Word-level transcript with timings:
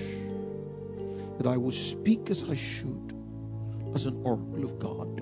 that 1.37 1.45
I 1.45 1.57
will 1.57 1.71
speak 1.71 2.29
as 2.29 2.45
I 2.45 2.53
should, 2.53 3.13
as 3.93 4.05
an 4.05 4.21
oracle 4.23 4.63
of 4.63 4.79
God. 4.79 5.17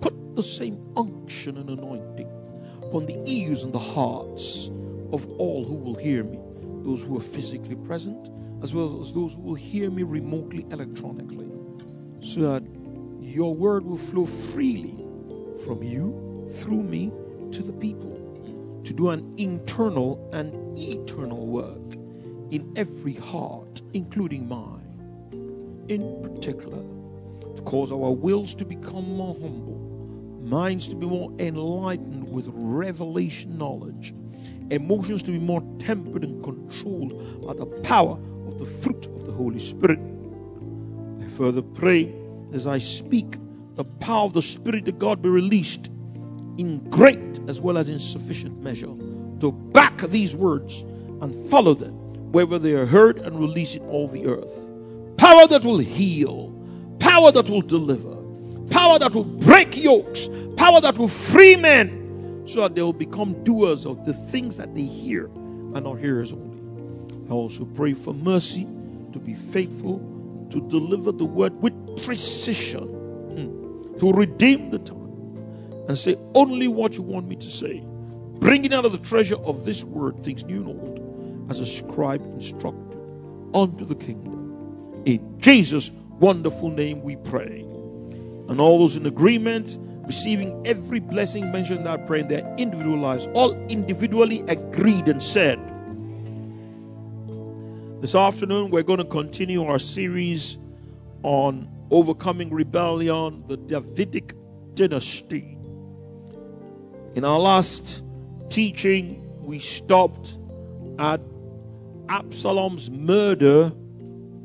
Put 0.00 0.36
the 0.36 0.44
same 0.44 0.78
unction 0.96 1.56
and 1.58 1.70
anointing 1.70 2.30
upon 2.84 3.06
the 3.06 3.20
ears 3.26 3.64
and 3.64 3.72
the 3.72 3.80
hearts 3.80 4.70
of 5.12 5.28
all 5.38 5.64
who 5.64 5.74
will 5.74 5.96
hear 5.96 6.22
me, 6.22 6.38
those 6.84 7.02
who 7.02 7.16
are 7.16 7.20
physically 7.20 7.74
present, 7.74 8.30
as 8.64 8.72
well 8.72 8.98
as 9.02 9.12
those 9.12 9.34
who 9.34 9.42
will 9.42 9.54
hear 9.54 9.90
me 9.90 10.02
remotely 10.02 10.64
electronically, 10.70 11.50
so 12.20 12.40
that 12.40 12.62
your 13.20 13.54
word 13.54 13.84
will 13.84 13.98
flow 13.98 14.24
freely 14.24 15.04
from 15.66 15.82
you 15.82 16.48
through 16.50 16.82
me 16.82 17.12
to 17.52 17.62
the 17.62 17.74
people 17.74 18.80
to 18.82 18.94
do 18.94 19.10
an 19.10 19.34
internal 19.36 20.30
and 20.32 20.78
eternal 20.78 21.46
work 21.46 21.92
in 22.52 22.72
every 22.74 23.12
heart, 23.12 23.82
including 23.92 24.48
mine. 24.48 25.84
In 25.88 26.22
particular, 26.22 26.82
to 27.56 27.62
cause 27.64 27.92
our 27.92 28.12
wills 28.12 28.54
to 28.54 28.64
become 28.64 29.14
more 29.14 29.34
humble, 29.34 29.76
minds 30.42 30.88
to 30.88 30.96
be 30.96 31.04
more 31.04 31.30
enlightened 31.38 32.26
with 32.30 32.48
revelation 32.48 33.58
knowledge, 33.58 34.14
emotions 34.70 35.22
to 35.24 35.32
be 35.32 35.38
more 35.38 35.62
tempered 35.78 36.24
and 36.24 36.42
controlled 36.42 37.46
by 37.46 37.52
the 37.52 37.66
power 37.82 38.18
of 38.46 38.58
the 38.58 38.66
fruit 38.66 39.06
of 39.06 39.26
the 39.26 39.32
Holy 39.32 39.58
Spirit. 39.58 39.98
I 41.20 41.28
further 41.28 41.62
pray 41.62 42.14
as 42.52 42.66
I 42.66 42.78
speak, 42.78 43.36
the 43.74 43.84
power 43.84 44.26
of 44.26 44.32
the 44.32 44.42
Spirit 44.42 44.86
of 44.86 44.98
God 44.98 45.20
be 45.20 45.28
released 45.28 45.90
in 46.56 46.78
great 46.90 47.40
as 47.48 47.60
well 47.60 47.76
as 47.76 47.88
in 47.88 47.98
sufficient 47.98 48.60
measure 48.60 48.94
to 49.40 49.52
back 49.52 49.98
these 50.02 50.36
words 50.36 50.82
and 51.20 51.34
follow 51.50 51.74
them 51.74 51.94
wherever 52.32 52.58
they 52.58 52.72
are 52.74 52.86
heard 52.86 53.20
and 53.22 53.38
release 53.38 53.74
in 53.74 53.82
all 53.86 54.06
the 54.06 54.26
earth. 54.26 54.56
Power 55.16 55.46
that 55.48 55.64
will 55.64 55.78
heal, 55.78 56.52
power 57.00 57.32
that 57.32 57.48
will 57.48 57.62
deliver, 57.62 58.14
power 58.70 58.98
that 58.98 59.12
will 59.14 59.24
break 59.24 59.76
yokes, 59.76 60.28
power 60.56 60.80
that 60.80 60.96
will 60.96 61.08
free 61.08 61.56
men 61.56 62.42
so 62.46 62.60
that 62.62 62.74
they 62.74 62.82
will 62.82 62.92
become 62.92 63.42
doers 63.44 63.86
of 63.86 64.04
the 64.06 64.12
things 64.12 64.56
that 64.56 64.74
they 64.74 64.82
hear 64.82 65.26
and 65.26 65.84
not 65.84 65.98
hearers 65.98 66.32
only. 66.32 66.53
I 67.28 67.32
also 67.32 67.64
pray 67.64 67.94
for 67.94 68.12
mercy 68.14 68.64
to 69.12 69.18
be 69.18 69.34
faithful 69.34 69.98
to 70.50 70.60
deliver 70.68 71.10
the 71.10 71.24
word 71.24 71.60
with 71.62 72.04
precision, 72.04 72.82
hmm, 72.84 73.98
to 73.98 74.12
redeem 74.12 74.70
the 74.70 74.78
time 74.78 75.04
and 75.88 75.98
say 75.98 76.16
only 76.34 76.68
what 76.68 76.94
you 76.96 77.02
want 77.02 77.28
me 77.28 77.36
to 77.36 77.50
say, 77.50 77.82
bringing 78.38 78.72
out 78.72 78.84
of 78.84 78.92
the 78.92 78.98
treasure 78.98 79.36
of 79.36 79.64
this 79.64 79.84
word 79.84 80.22
things 80.22 80.44
new 80.44 80.60
and 80.60 80.68
old, 80.68 81.50
as 81.50 81.60
a 81.60 81.66
scribe 81.66 82.22
instructed 82.32 82.98
unto 83.54 83.84
the 83.84 83.94
kingdom. 83.94 85.02
In 85.04 85.40
Jesus' 85.40 85.90
wonderful 86.18 86.70
name 86.70 87.02
we 87.02 87.16
pray. 87.16 87.60
And 88.48 88.60
all 88.60 88.78
those 88.78 88.96
in 88.96 89.06
agreement, 89.06 89.78
receiving 90.06 90.66
every 90.66 91.00
blessing 91.00 91.50
mentioned 91.50 91.80
in 91.80 91.84
that 91.84 92.06
prayer 92.06 92.20
in 92.20 92.28
their 92.28 92.54
individual 92.56 92.98
lives, 92.98 93.26
all 93.34 93.52
individually 93.68 94.44
agreed 94.48 95.08
and 95.08 95.22
said, 95.22 95.58
This 98.04 98.14
afternoon 98.14 98.70
we're 98.70 98.82
going 98.82 98.98
to 98.98 99.06
continue 99.06 99.64
our 99.64 99.78
series 99.78 100.58
on 101.22 101.70
overcoming 101.90 102.50
rebellion, 102.50 103.44
the 103.46 103.56
Davidic 103.56 104.34
dynasty. 104.74 105.56
In 107.14 107.24
our 107.24 107.38
last 107.38 108.02
teaching, 108.50 109.18
we 109.42 109.58
stopped 109.58 110.36
at 110.98 111.22
Absalom's 112.10 112.90
murder 112.90 113.72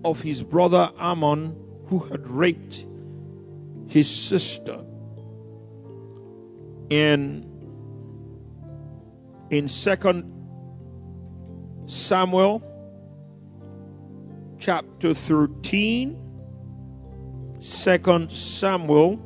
of 0.06 0.22
his 0.22 0.42
brother 0.42 0.90
Amnon, 0.98 1.54
who 1.88 2.00
had 2.00 2.26
raped 2.30 2.86
his 3.90 4.10
sister. 4.10 4.80
In 6.90 7.46
in 9.50 9.68
Second 9.68 10.32
Samuel 11.88 12.64
chapter 14.60 15.14
13, 15.14 16.18
Second 17.60 18.30
Samuel 18.30 19.26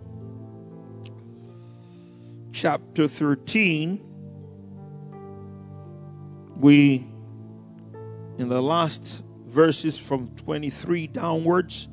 chapter 2.51 3.07
13, 3.07 3.99
we, 6.55 7.07
in 8.37 8.47
the 8.47 8.61
last 8.61 9.23
verses 9.47 9.97
from 9.97 10.27
23 10.35 11.07
downwards, 11.07 11.87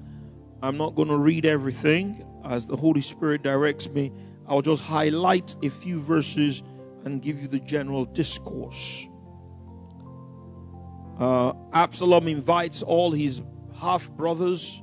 I'm 0.62 0.76
not 0.76 0.94
going 0.94 1.08
to 1.08 1.16
read 1.16 1.46
everything 1.46 2.22
as 2.44 2.66
the 2.66 2.76
Holy 2.76 3.00
Spirit 3.00 3.42
directs 3.42 3.88
me. 3.88 4.12
I'll 4.46 4.60
just 4.60 4.82
highlight 4.82 5.56
a 5.62 5.70
few 5.70 5.98
verses 5.98 6.62
and 7.06 7.22
give 7.22 7.40
you 7.40 7.48
the 7.48 7.60
general 7.60 8.04
discourse. 8.04 9.08
Uh, 11.20 11.52
Absalom 11.74 12.28
invites 12.28 12.82
all 12.82 13.12
his 13.12 13.42
half 13.78 14.10
brothers 14.12 14.82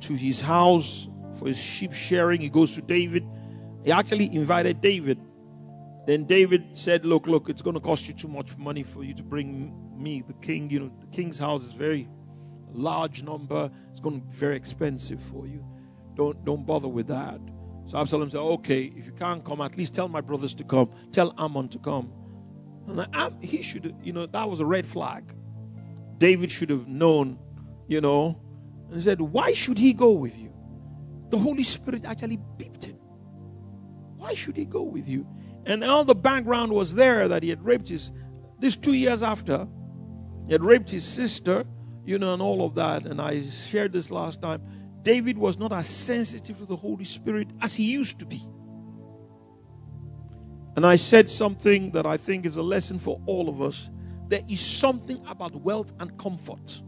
to 0.00 0.14
his 0.14 0.40
house 0.40 1.08
for 1.38 1.46
his 1.46 1.56
sheep 1.56 1.92
sharing. 1.92 2.40
He 2.40 2.48
goes 2.48 2.72
to 2.72 2.82
David. 2.82 3.24
He 3.84 3.92
actually 3.92 4.34
invited 4.34 4.80
David. 4.80 5.20
Then 6.04 6.24
David 6.24 6.76
said, 6.76 7.04
Look, 7.04 7.28
look, 7.28 7.48
it's 7.48 7.62
going 7.62 7.74
to 7.74 7.80
cost 7.80 8.08
you 8.08 8.14
too 8.14 8.26
much 8.26 8.56
money 8.58 8.82
for 8.82 9.04
you 9.04 9.14
to 9.14 9.22
bring 9.22 9.72
me, 9.96 10.22
the 10.26 10.32
king. 10.34 10.68
You 10.68 10.80
know, 10.80 10.92
the 10.98 11.06
king's 11.06 11.38
house 11.38 11.62
is 11.62 11.70
very 11.70 12.08
large 12.72 13.22
number. 13.22 13.70
It's 13.92 14.00
going 14.00 14.20
to 14.20 14.26
be 14.26 14.36
very 14.36 14.56
expensive 14.56 15.22
for 15.22 15.46
you. 15.46 15.64
Don't, 16.16 16.44
don't 16.44 16.66
bother 16.66 16.88
with 16.88 17.06
that. 17.06 17.40
So 17.86 17.98
Absalom 17.98 18.30
said, 18.30 18.40
Okay, 18.40 18.92
if 18.96 19.06
you 19.06 19.12
can't 19.12 19.44
come, 19.44 19.60
at 19.60 19.78
least 19.78 19.94
tell 19.94 20.08
my 20.08 20.20
brothers 20.20 20.54
to 20.54 20.64
come. 20.64 20.90
Tell 21.12 21.32
Amnon 21.38 21.68
to 21.68 21.78
come. 21.78 22.12
And 22.88 23.06
I, 23.12 23.30
he 23.40 23.62
should, 23.62 23.94
you 24.02 24.12
know, 24.12 24.26
that 24.26 24.50
was 24.50 24.58
a 24.58 24.66
red 24.66 24.88
flag. 24.88 25.32
David 26.18 26.50
should 26.50 26.70
have 26.70 26.86
known, 26.86 27.38
you 27.88 28.00
know, 28.00 28.40
and 28.90 29.02
said, 29.02 29.20
Why 29.20 29.52
should 29.52 29.78
he 29.78 29.92
go 29.92 30.10
with 30.12 30.38
you? 30.38 30.52
The 31.30 31.38
Holy 31.38 31.62
Spirit 31.62 32.04
actually 32.04 32.38
beeped 32.58 32.84
him. 32.84 32.96
Why 34.16 34.34
should 34.34 34.56
he 34.56 34.64
go 34.64 34.82
with 34.82 35.08
you? 35.08 35.26
And 35.64 35.82
all 35.82 36.04
the 36.04 36.14
background 36.14 36.72
was 36.72 36.94
there 36.94 37.28
that 37.28 37.42
he 37.42 37.48
had 37.48 37.64
raped 37.64 37.88
his, 37.88 38.10
this 38.58 38.76
two 38.76 38.92
years 38.92 39.22
after, 39.22 39.66
he 40.46 40.52
had 40.52 40.64
raped 40.64 40.90
his 40.90 41.04
sister, 41.04 41.64
you 42.04 42.18
know, 42.18 42.32
and 42.34 42.42
all 42.42 42.64
of 42.64 42.74
that. 42.74 43.06
And 43.06 43.20
I 43.20 43.42
shared 43.48 43.92
this 43.92 44.10
last 44.10 44.40
time. 44.40 44.62
David 45.02 45.38
was 45.38 45.58
not 45.58 45.72
as 45.72 45.86
sensitive 45.86 46.58
to 46.58 46.66
the 46.66 46.76
Holy 46.76 47.04
Spirit 47.04 47.48
as 47.60 47.74
he 47.74 47.90
used 47.90 48.18
to 48.20 48.26
be. 48.26 48.42
And 50.76 50.86
I 50.86 50.96
said 50.96 51.28
something 51.30 51.90
that 51.92 52.06
I 52.06 52.16
think 52.16 52.46
is 52.46 52.56
a 52.56 52.62
lesson 52.62 52.98
for 52.98 53.20
all 53.26 53.48
of 53.48 53.60
us. 53.60 53.90
There 54.32 54.40
is 54.48 54.60
something 54.62 55.22
about 55.28 55.54
wealth 55.56 55.92
and 56.00 56.16
comfort 56.16 56.80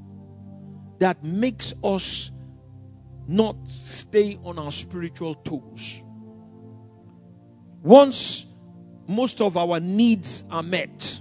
that 0.98 1.22
makes 1.22 1.74
us 1.84 2.32
not 3.28 3.56
stay 3.68 4.38
on 4.42 4.58
our 4.58 4.72
spiritual 4.72 5.34
toes. 5.34 6.02
Once 7.82 8.46
most 9.06 9.42
of 9.42 9.58
our 9.58 9.78
needs 9.78 10.46
are 10.50 10.62
met, 10.62 11.20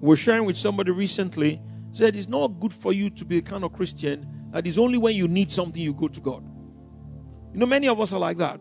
we're 0.00 0.16
sharing 0.16 0.46
with 0.46 0.56
somebody 0.56 0.92
recently 0.92 1.60
said 1.92 2.16
it's 2.16 2.26
not 2.26 2.58
good 2.58 2.72
for 2.72 2.94
you 2.94 3.10
to 3.10 3.26
be 3.26 3.36
a 3.36 3.42
kind 3.42 3.64
of 3.64 3.74
Christian 3.74 4.26
that 4.52 4.66
is 4.66 4.78
only 4.78 4.96
when 4.96 5.14
you 5.14 5.28
need 5.28 5.50
something 5.50 5.82
you 5.82 5.92
go 5.92 6.08
to 6.08 6.20
God. 6.22 6.42
You 7.52 7.60
know, 7.60 7.66
many 7.66 7.86
of 7.86 8.00
us 8.00 8.14
are 8.14 8.18
like 8.18 8.38
that. 8.38 8.58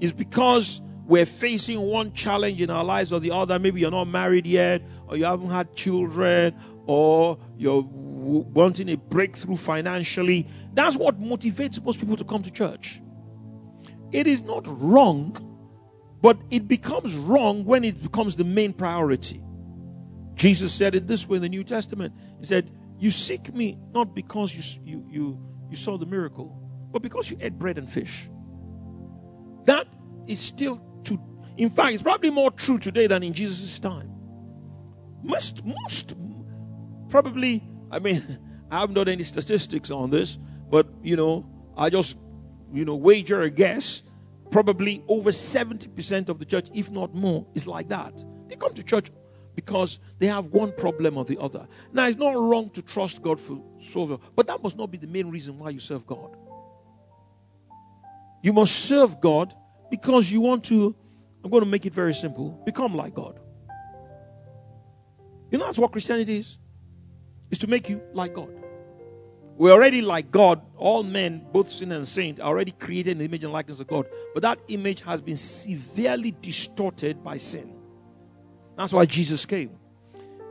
It's 0.00 0.12
because 0.12 0.82
we're 1.08 1.24
facing 1.24 1.80
one 1.80 2.12
challenge 2.12 2.60
in 2.60 2.68
our 2.68 2.84
lives 2.84 3.14
or 3.14 3.18
the 3.18 3.30
other. 3.30 3.58
Maybe 3.58 3.80
you're 3.80 3.90
not 3.90 4.04
married 4.04 4.46
yet, 4.46 4.82
or 5.08 5.16
you 5.16 5.24
haven't 5.24 5.50
had 5.50 5.74
children, 5.74 6.54
or 6.86 7.38
you're 7.56 7.82
wanting 7.82 8.90
a 8.90 8.96
breakthrough 8.96 9.56
financially. 9.56 10.46
That's 10.72 10.96
what 10.96 11.20
motivates 11.20 11.82
most 11.82 12.00
people 12.00 12.16
to 12.16 12.24
come 12.24 12.42
to 12.42 12.50
church. 12.50 13.00
It 14.12 14.26
is 14.26 14.42
not 14.42 14.64
wrong, 14.66 15.36
but 16.22 16.38
it 16.50 16.66
becomes 16.66 17.14
wrong 17.16 17.64
when 17.64 17.84
it 17.84 18.02
becomes 18.02 18.36
the 18.36 18.44
main 18.44 18.72
priority. 18.72 19.42
Jesus 20.34 20.72
said 20.72 20.94
it 20.94 21.06
this 21.06 21.28
way 21.28 21.36
in 21.36 21.42
the 21.42 21.48
New 21.48 21.64
Testament. 21.64 22.14
He 22.38 22.46
said, 22.46 22.70
You 22.98 23.10
seek 23.10 23.52
me 23.52 23.78
not 23.92 24.14
because 24.14 24.54
you, 24.54 24.82
you, 24.84 25.04
you, 25.10 25.48
you 25.70 25.76
saw 25.76 25.98
the 25.98 26.06
miracle, 26.06 26.56
but 26.92 27.02
because 27.02 27.30
you 27.30 27.36
ate 27.40 27.58
bread 27.58 27.76
and 27.76 27.90
fish. 27.90 28.30
That 29.66 29.86
is 30.26 30.38
still 30.38 30.80
to, 31.04 31.20
in 31.56 31.70
fact, 31.70 31.92
it's 31.92 32.02
probably 32.02 32.30
more 32.30 32.50
true 32.50 32.78
today 32.78 33.06
than 33.08 33.22
in 33.22 33.32
Jesus' 33.32 33.78
time. 33.78 34.07
Most, 35.22 35.64
most, 35.64 36.14
probably, 37.08 37.62
I 37.90 37.98
mean, 37.98 38.38
I 38.70 38.80
haven't 38.80 38.94
done 38.94 39.08
any 39.08 39.22
statistics 39.22 39.90
on 39.90 40.10
this, 40.10 40.38
but, 40.70 40.86
you 41.02 41.16
know, 41.16 41.48
I 41.76 41.90
just, 41.90 42.16
you 42.72 42.84
know, 42.84 42.96
wager 42.96 43.42
a 43.42 43.50
guess. 43.50 44.02
Probably 44.50 45.04
over 45.08 45.30
70% 45.30 46.28
of 46.30 46.38
the 46.38 46.44
church, 46.46 46.68
if 46.72 46.90
not 46.90 47.14
more, 47.14 47.46
is 47.54 47.66
like 47.66 47.88
that. 47.88 48.14
They 48.48 48.56
come 48.56 48.72
to 48.74 48.82
church 48.82 49.10
because 49.54 49.98
they 50.18 50.26
have 50.26 50.46
one 50.48 50.72
problem 50.72 51.18
or 51.18 51.24
the 51.24 51.36
other. 51.38 51.66
Now, 51.92 52.06
it's 52.06 52.16
not 52.16 52.30
wrong 52.30 52.70
to 52.70 52.80
trust 52.80 53.20
God 53.22 53.40
for 53.40 53.62
solve 53.80 54.20
but 54.36 54.46
that 54.46 54.62
must 54.62 54.76
not 54.76 54.90
be 54.90 54.98
the 54.98 55.06
main 55.06 55.28
reason 55.30 55.58
why 55.58 55.70
you 55.70 55.80
serve 55.80 56.06
God. 56.06 56.36
You 58.42 58.52
must 58.52 58.74
serve 58.74 59.20
God 59.20 59.54
because 59.90 60.30
you 60.30 60.40
want 60.40 60.64
to, 60.66 60.94
I'm 61.42 61.50
going 61.50 61.64
to 61.64 61.68
make 61.68 61.86
it 61.86 61.92
very 61.92 62.14
simple, 62.14 62.62
become 62.64 62.94
like 62.94 63.14
God. 63.14 63.40
You 65.50 65.58
know, 65.58 65.66
that's 65.66 65.78
what 65.78 65.92
Christianity 65.92 66.38
is. 66.38 66.58
Is 67.50 67.58
to 67.58 67.66
make 67.66 67.88
you 67.88 68.02
like 68.12 68.34
God. 68.34 68.50
We're 69.56 69.72
already 69.72 70.02
like 70.02 70.30
God. 70.30 70.60
All 70.76 71.02
men, 71.02 71.44
both 71.52 71.70
sin 71.70 71.90
and 71.92 72.06
saint, 72.06 72.38
are 72.38 72.46
already 72.46 72.70
created 72.70 73.12
in 73.12 73.18
the 73.18 73.24
image 73.24 73.42
and 73.42 73.52
likeness 73.52 73.80
of 73.80 73.88
God. 73.88 74.06
But 74.32 74.42
that 74.42 74.60
image 74.68 75.00
has 75.00 75.20
been 75.20 75.36
severely 75.36 76.30
distorted 76.40 77.24
by 77.24 77.38
sin. 77.38 77.74
That's 78.76 78.92
why 78.92 79.06
Jesus 79.06 79.44
came. 79.44 79.70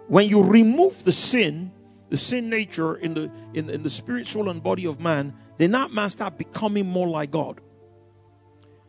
When 0.07 0.27
you 0.27 0.43
remove 0.43 1.05
the 1.05 1.13
sin, 1.13 1.71
the 2.09 2.17
sin 2.17 2.49
nature 2.49 2.95
in 2.97 3.13
the 3.13 3.31
in, 3.53 3.69
in 3.69 3.83
the 3.83 3.89
spirit, 3.89 4.27
soul, 4.27 4.49
and 4.49 4.61
body 4.61 4.85
of 4.85 4.99
man, 4.99 5.33
then 5.57 5.71
that 5.71 5.91
man 5.91 6.09
start 6.09 6.37
becoming 6.37 6.85
more 6.85 7.07
like 7.07 7.31
God. 7.31 7.61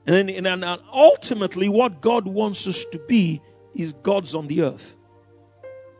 And 0.06 0.16
then 0.16 0.46
and, 0.46 0.64
and 0.64 0.82
ultimately, 0.92 1.68
what 1.68 2.00
God 2.00 2.26
wants 2.26 2.66
us 2.66 2.84
to 2.92 2.98
be 3.08 3.40
is 3.74 3.92
God's 3.92 4.34
on 4.34 4.48
the 4.48 4.62
earth. 4.62 4.96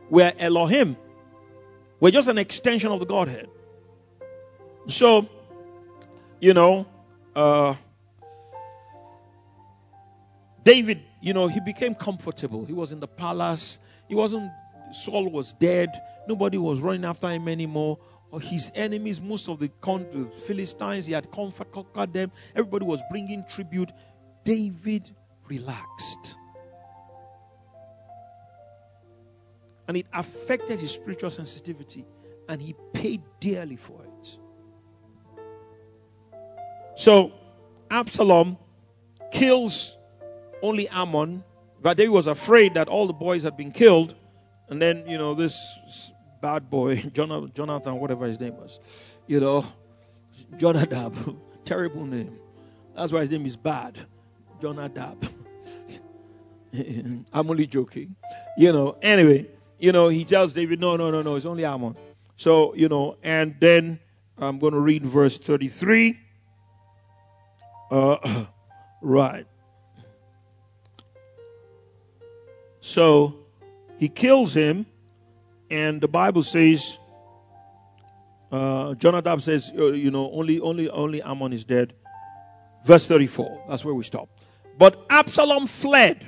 We're 0.09 0.33
Elohim. 0.39 0.97
We're 1.99 2.11
just 2.11 2.27
an 2.29 2.37
extension 2.37 2.91
of 2.91 2.99
the 2.99 3.05
Godhead. 3.05 3.49
So, 4.87 5.27
you 6.39 6.53
know, 6.53 6.85
uh, 7.35 7.75
David, 10.63 11.01
you 11.21 11.33
know, 11.33 11.47
he 11.47 11.59
became 11.59 11.93
comfortable. 11.93 12.65
He 12.65 12.73
was 12.73 12.91
in 12.91 12.99
the 12.99 13.07
palace. 13.07 13.79
He 14.07 14.15
wasn't, 14.15 14.51
Saul 14.91 15.29
was 15.29 15.53
dead. 15.53 15.89
Nobody 16.27 16.57
was 16.57 16.79
running 16.79 17.05
after 17.05 17.29
him 17.29 17.47
anymore. 17.47 17.99
His 18.41 18.71
enemies, 18.75 19.19
most 19.19 19.49
of 19.49 19.59
the 19.59 19.71
Philistines, 20.45 21.07
he 21.07 21.13
had 21.13 21.29
conquered 21.31 22.13
them. 22.13 22.31
Everybody 22.55 22.85
was 22.85 23.01
bringing 23.09 23.43
tribute. 23.47 23.91
David 24.43 25.09
relaxed. 25.47 26.35
And 29.89 29.97
it 29.97 30.05
affected 30.13 30.79
his 30.79 30.91
spiritual 30.91 31.31
sensitivity, 31.31 32.05
and 32.47 32.61
he 32.61 32.75
paid 32.93 33.23
dearly 33.39 33.75
for 33.75 33.99
it. 34.03 34.37
So, 36.95 37.31
Absalom 37.89 38.57
kills 39.31 39.97
only 40.61 40.87
Amnon, 40.89 41.43
but 41.81 41.97
David 41.97 42.11
was 42.11 42.27
afraid 42.27 42.75
that 42.75 42.87
all 42.87 43.07
the 43.07 43.13
boys 43.13 43.41
had 43.41 43.57
been 43.57 43.71
killed. 43.71 44.13
And 44.69 44.79
then, 44.79 45.05
you 45.07 45.17
know, 45.17 45.33
this 45.33 45.57
bad 46.39 46.69
boy, 46.69 46.97
Jonathan, 47.13 47.99
whatever 47.99 48.27
his 48.27 48.39
name 48.39 48.57
was, 48.57 48.79
you 49.25 49.39
know, 49.39 49.65
Jonadab, 50.57 51.15
terrible 51.65 52.05
name. 52.05 52.37
That's 52.95 53.11
why 53.11 53.21
his 53.21 53.31
name 53.31 53.47
is 53.47 53.55
bad. 53.55 53.97
Jonadab. 54.61 55.25
I'm 56.73 57.25
only 57.33 57.65
joking. 57.65 58.15
You 58.55 58.71
know, 58.71 58.97
anyway, 59.01 59.47
you 59.79 59.91
know, 59.91 60.09
he 60.09 60.25
tells 60.25 60.53
David, 60.53 60.79
no, 60.79 60.95
no, 60.95 61.09
no, 61.09 61.21
no, 61.21 61.35
it's 61.35 61.45
only 61.45 61.65
Amnon. 61.65 61.95
So, 62.35 62.75
you 62.75 62.89
know, 62.89 63.17
and 63.23 63.55
then 63.59 63.99
I'm 64.37 64.59
going 64.59 64.73
to 64.73 64.79
read 64.79 65.05
verse 65.05 65.37
33. 65.37 66.19
Uh, 67.91 68.45
right. 69.01 69.45
So 72.81 73.35
he 73.97 74.09
kills 74.09 74.53
him, 74.53 74.85
and 75.69 76.01
the 76.01 76.07
Bible 76.07 76.43
says, 76.43 76.97
uh, 78.51 78.95
Jonadab 78.95 79.41
says, 79.41 79.71
uh, 79.77 79.91
you 79.91 80.11
know, 80.11 80.31
only, 80.31 80.59
only, 80.59 80.89
only 80.89 81.21
Amnon 81.21 81.53
is 81.53 81.63
dead. 81.63 81.93
Verse 82.85 83.05
34. 83.05 83.65
That's 83.69 83.85
where 83.85 83.93
we 83.93 84.03
stop. 84.03 84.29
But 84.77 85.05
Absalom 85.09 85.67
fled, 85.67 86.25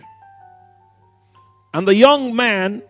and 1.73 1.87
the 1.87 1.95
young 1.95 2.35
man 2.35 2.83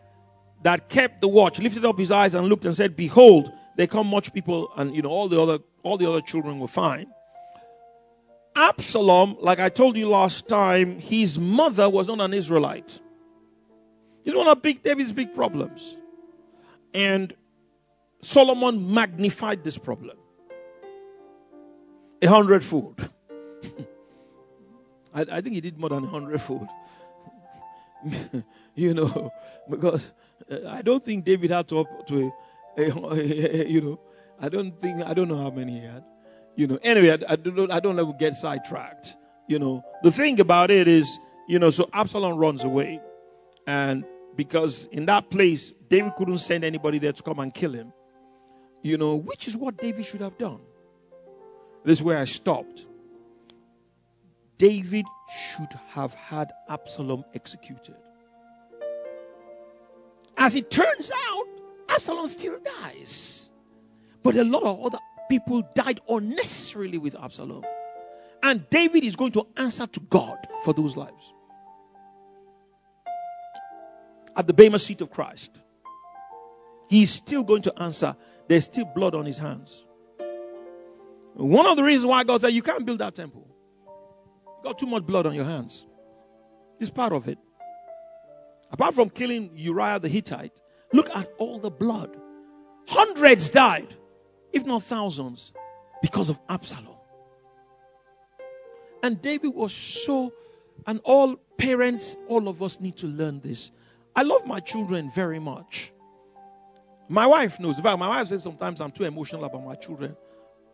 that 0.63 0.89
kept 0.89 1.21
the 1.21 1.27
watch 1.27 1.59
lifted 1.59 1.85
up 1.85 1.97
his 1.97 2.11
eyes 2.11 2.35
and 2.35 2.47
looked 2.47 2.65
and 2.65 2.75
said, 2.75 2.95
"Behold, 2.95 3.51
there 3.75 3.87
come 3.87 4.07
much 4.07 4.33
people, 4.33 4.71
and 4.77 4.95
you 4.95 5.01
know 5.01 5.09
all 5.09 5.27
the 5.27 5.41
other 5.41 5.59
all 5.83 5.97
the 5.97 6.09
other 6.09 6.21
children 6.21 6.59
were 6.59 6.67
fine." 6.67 7.07
Absalom, 8.55 9.37
like 9.39 9.59
I 9.59 9.69
told 9.69 9.95
you 9.95 10.09
last 10.09 10.47
time, 10.47 10.99
his 10.99 11.39
mother 11.39 11.89
was 11.89 12.07
not 12.07 12.19
an 12.19 12.33
Israelite. 12.33 12.99
It's 14.23 14.35
one 14.35 14.47
of 14.47 14.61
big 14.61 14.83
David's 14.83 15.11
big 15.11 15.33
problems. 15.33 15.95
And 16.93 17.33
Solomon 18.21 18.93
magnified 18.93 19.63
this 19.63 19.77
problem. 19.77 20.17
A 22.21 22.27
hundredfold. 22.27 23.09
I, 25.13 25.21
I 25.31 25.41
think 25.41 25.55
he 25.55 25.61
did 25.61 25.79
more 25.79 25.89
than 25.89 26.03
a 26.03 26.07
hundredfold. 26.07 26.67
you 28.75 28.93
know, 28.93 29.31
because 29.69 30.13
Uh, 30.49 30.69
I 30.69 30.81
don't 30.81 31.03
think 31.03 31.25
David 31.25 31.51
had 31.51 31.67
to 31.69 31.79
up 31.79 32.07
to 32.07 32.31
a, 32.77 32.81
a, 32.81 33.13
a, 33.13 33.67
you 33.67 33.81
know, 33.81 33.99
I 34.39 34.49
don't 34.49 34.79
think 34.79 35.01
I 35.03 35.13
don't 35.13 35.27
know 35.27 35.37
how 35.37 35.49
many 35.49 35.79
he 35.79 35.85
had. 35.85 36.03
You 36.55 36.67
know, 36.67 36.79
anyway, 36.81 37.11
I, 37.11 37.33
I 37.33 37.35
don't 37.35 37.71
I 37.71 37.79
don't 37.79 37.99
ever 37.99 38.13
get 38.13 38.35
sidetracked. 38.35 39.15
You 39.47 39.59
know, 39.59 39.83
the 40.03 40.11
thing 40.11 40.39
about 40.39 40.71
it 40.71 40.87
is, 40.87 41.19
you 41.47 41.59
know, 41.59 41.69
so 41.69 41.89
Absalom 41.93 42.37
runs 42.37 42.63
away. 42.63 43.01
And 43.67 44.05
because 44.35 44.87
in 44.91 45.05
that 45.05 45.29
place, 45.29 45.73
David 45.89 46.15
couldn't 46.15 46.39
send 46.39 46.63
anybody 46.63 46.99
there 46.99 47.13
to 47.13 47.23
come 47.23 47.39
and 47.39 47.53
kill 47.53 47.73
him. 47.73 47.93
You 48.81 48.97
know, 48.97 49.15
which 49.15 49.47
is 49.47 49.55
what 49.55 49.77
David 49.77 50.05
should 50.05 50.21
have 50.21 50.37
done. 50.37 50.59
This 51.83 51.99
is 51.99 52.03
where 52.03 52.17
I 52.17 52.25
stopped. 52.25 52.87
David 54.57 55.05
should 55.51 55.73
have 55.89 56.13
had 56.13 56.51
Absalom 56.69 57.23
executed. 57.33 57.95
As 60.41 60.55
it 60.55 60.69
turns 60.69 61.11
out, 61.11 61.47
Absalom 61.89 62.27
still 62.27 62.57
dies. 62.59 63.49
But 64.23 64.35
a 64.35 64.43
lot 64.43 64.63
of 64.63 64.85
other 64.85 64.99
people 65.29 65.63
died 65.75 66.01
unnecessarily 66.09 66.97
with 66.97 67.15
Absalom. 67.15 67.63
And 68.43 68.69
David 68.69 69.03
is 69.03 69.15
going 69.15 69.31
to 69.33 69.47
answer 69.55 69.87
to 69.87 69.99
God 70.01 70.37
for 70.63 70.73
those 70.73 70.97
lives 70.97 71.33
at 74.35 74.47
the 74.47 74.53
Bema 74.53 74.79
seat 74.79 75.01
of 75.01 75.09
Christ, 75.09 75.59
he's 76.89 77.11
still 77.11 77.43
going 77.43 77.61
to 77.63 77.81
answer. 77.81 78.15
There's 78.47 78.65
still 78.65 78.85
blood 78.85 79.15
on 79.15 79.25
his 79.25 79.39
hands. 79.39 79.85
One 81.33 81.65
of 81.65 81.77
the 81.77 81.83
reasons 81.83 82.05
why 82.05 82.23
God 82.23 82.41
said 82.41 82.49
you 82.49 82.61
can't 82.61 82.85
build 82.85 82.99
that 82.99 83.15
temple. 83.15 83.47
You 83.85 84.63
got 84.63 84.77
too 84.77 84.85
much 84.85 85.05
blood 85.05 85.25
on 85.25 85.33
your 85.33 85.45
hands. 85.45 85.85
It's 86.79 86.89
part 86.89 87.13
of 87.13 87.27
it. 87.27 87.37
Apart 88.71 88.95
from 88.95 89.09
killing 89.09 89.51
Uriah 89.55 89.99
the 89.99 90.07
Hittite, 90.09 90.61
look 90.93 91.09
at 91.09 91.29
all 91.37 91.59
the 91.59 91.69
blood. 91.69 92.15
Hundreds 92.87 93.49
died, 93.49 93.95
if 94.53 94.65
not 94.65 94.83
thousands, 94.83 95.53
because 96.01 96.29
of 96.29 96.39
Absalom. 96.49 96.95
And 99.03 99.21
David 99.21 99.53
was 99.53 99.73
so, 99.73 100.31
and 100.87 100.99
all 101.03 101.35
parents, 101.57 102.15
all 102.27 102.47
of 102.47 102.61
us 102.63 102.79
need 102.79 102.97
to 102.97 103.07
learn 103.07 103.41
this. 103.41 103.71
I 104.15 104.23
love 104.23 104.45
my 104.45 104.59
children 104.59 105.11
very 105.13 105.39
much. 105.39 105.91
My 107.07 107.27
wife 107.27 107.59
knows. 107.59 107.77
In 107.77 107.83
fact, 107.83 107.99
my 107.99 108.07
wife 108.07 108.27
says 108.27 108.43
sometimes 108.43 108.79
I'm 108.79 108.91
too 108.91 109.03
emotional 109.03 109.43
about 109.43 109.65
my 109.65 109.75
children. 109.75 110.15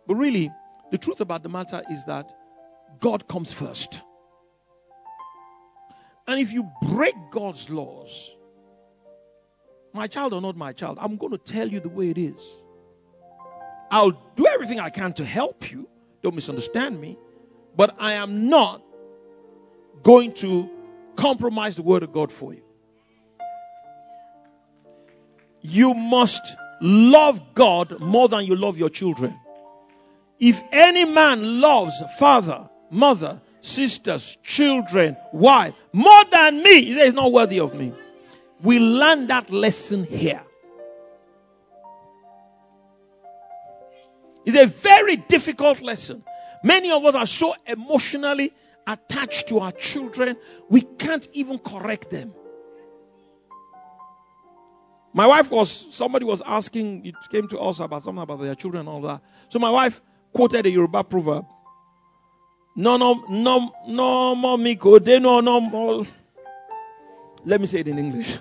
But 0.06 0.16
really, 0.16 0.52
the 0.92 0.98
truth 0.98 1.20
about 1.20 1.44
the 1.44 1.50
matter 1.50 1.82
is 1.92 2.06
that 2.06 2.30
God 3.00 3.28
comes 3.28 3.52
first. 3.52 4.02
And 6.28 6.40
if 6.40 6.52
you 6.52 6.70
break 6.82 7.16
God's 7.32 7.70
laws, 7.70 8.34
my 9.94 10.08
child 10.08 10.34
or 10.34 10.42
not 10.42 10.58
my 10.58 10.74
child, 10.74 10.98
I'm 11.00 11.16
going 11.16 11.32
to 11.32 11.38
tell 11.38 11.68
you 11.68 11.80
the 11.80 11.90
way 11.90 12.10
it 12.10 12.18
is. 12.18 12.42
I'll 13.90 14.12
do 14.36 14.46
everything 14.48 14.80
I 14.80 14.90
can 14.90 15.14
to 15.14 15.26
help 15.26 15.72
you. 15.72 15.88
Don't 16.22 16.36
misunderstand 16.36 17.00
me. 17.00 17.18
But 17.76 17.96
I 18.00 18.14
am 18.14 18.50
not 18.50 18.84
going 20.04 20.34
to 20.36 20.70
compromise 21.16 21.76
the 21.76 21.82
word 21.82 22.04
of 22.04 22.12
God 22.12 22.32
for 22.32 22.54
you. 22.54 22.64
You 25.62 25.94
must 25.94 26.56
love 26.82 27.42
God 27.54 28.00
more 28.00 28.28
than 28.28 28.46
you 28.46 28.56
love 28.56 28.78
your 28.78 28.90
children. 28.90 29.40
If 30.40 30.62
any 30.72 31.06
man 31.06 31.62
loves 31.62 32.02
father, 32.20 32.70
mother, 32.92 33.42
sisters, 33.68 34.38
children, 34.44 35.18
wife 35.32 35.74
more 35.94 36.24
than 36.32 36.62
me, 36.62 36.86
he 36.86 36.94
says 36.94 37.14
not 37.14 37.32
worthy 37.32 37.60
of 37.60 37.74
me. 37.74 37.94
We 38.62 38.80
learn 38.80 39.28
that 39.28 39.50
lesson 39.50 40.04
here. 40.06 40.42
It's 44.46 44.56
a 44.56 44.66
very 44.68 45.18
difficult 45.18 45.82
lesson. 45.82 46.24
Many 46.64 46.92
of 46.92 47.04
us 47.04 47.16
are 47.16 47.26
so 47.26 47.54
emotionally 47.66 48.54
attached 48.88 49.50
to 49.50 49.60
our 49.60 49.72
children, 49.74 50.38
we 50.70 50.82
can't 50.82 51.28
even 51.34 51.60
correct 51.60 52.10
them. 52.10 52.34
My 55.14 55.28
wife 55.28 55.52
was, 55.52 55.88
somebody 55.90 56.26
was 56.26 56.42
asking, 56.46 57.06
it 57.06 57.16
came 57.32 57.48
to 57.50 57.60
us 57.60 57.80
about 57.80 58.04
something 58.04 58.22
about 58.22 58.40
their 58.40 58.56
children 58.56 58.82
and 58.82 58.90
all 58.90 59.02
that. 59.02 59.22
So 59.50 59.60
my 59.60 59.70
wife 59.70 60.00
quoted 60.32 60.66
a 60.66 60.70
Yoruba 60.70 61.04
proverb. 61.04 61.46
No, 62.80 62.96
no, 62.96 63.26
no, 63.28 63.74
no, 63.88 64.36
momiko, 64.36 65.04
they 65.04 65.18
no, 65.18 65.40
no, 65.40 65.60
more. 65.60 66.06
Let 67.44 67.60
me 67.60 67.66
say 67.66 67.80
it 67.80 67.88
in 67.88 67.98
English. 67.98 68.38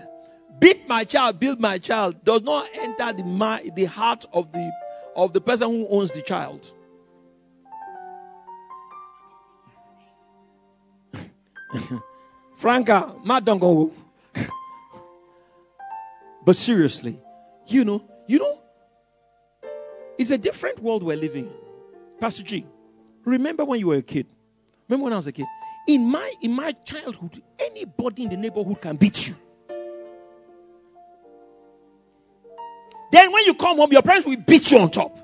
Beat 0.60 0.86
my 0.86 1.04
child, 1.04 1.40
build 1.40 1.58
my 1.58 1.78
child 1.78 2.22
does 2.22 2.42
not 2.42 2.68
enter 2.74 3.10
the, 3.14 3.24
mind, 3.24 3.74
the 3.74 3.86
heart 3.86 4.26
of 4.34 4.52
the 4.52 4.70
of 5.16 5.32
the 5.32 5.40
person 5.40 5.68
who 5.70 5.88
owns 5.88 6.10
the 6.10 6.20
child. 6.20 6.70
Franca, 12.58 13.14
my 13.24 13.40
don't 13.40 13.60
go. 13.60 13.90
but 16.44 16.54
seriously, 16.54 17.18
you 17.66 17.86
know, 17.86 18.04
you 18.26 18.40
know, 18.40 18.58
it's 20.18 20.30
a 20.30 20.38
different 20.38 20.80
world 20.82 21.02
we're 21.02 21.16
living 21.16 21.46
in. 21.46 21.54
Pastor 22.20 22.42
G, 22.42 22.66
remember 23.30 23.64
when 23.64 23.80
you 23.80 23.88
were 23.88 23.96
a 23.96 24.02
kid? 24.02 24.26
Remember 24.88 25.04
when 25.04 25.12
I 25.12 25.16
was 25.16 25.26
a 25.26 25.32
kid? 25.32 25.46
In 25.86 26.06
my 26.08 26.32
in 26.42 26.52
my 26.52 26.72
childhood, 26.84 27.42
anybody 27.58 28.24
in 28.24 28.30
the 28.30 28.36
neighborhood 28.36 28.80
can 28.80 28.96
beat 28.96 29.28
you. 29.28 29.36
Then 33.10 33.32
when 33.32 33.44
you 33.44 33.54
come 33.54 33.78
home, 33.78 33.90
your 33.92 34.02
parents 34.02 34.26
will 34.26 34.36
beat 34.36 34.70
you 34.70 34.78
on 34.78 34.90
top. 34.90 35.18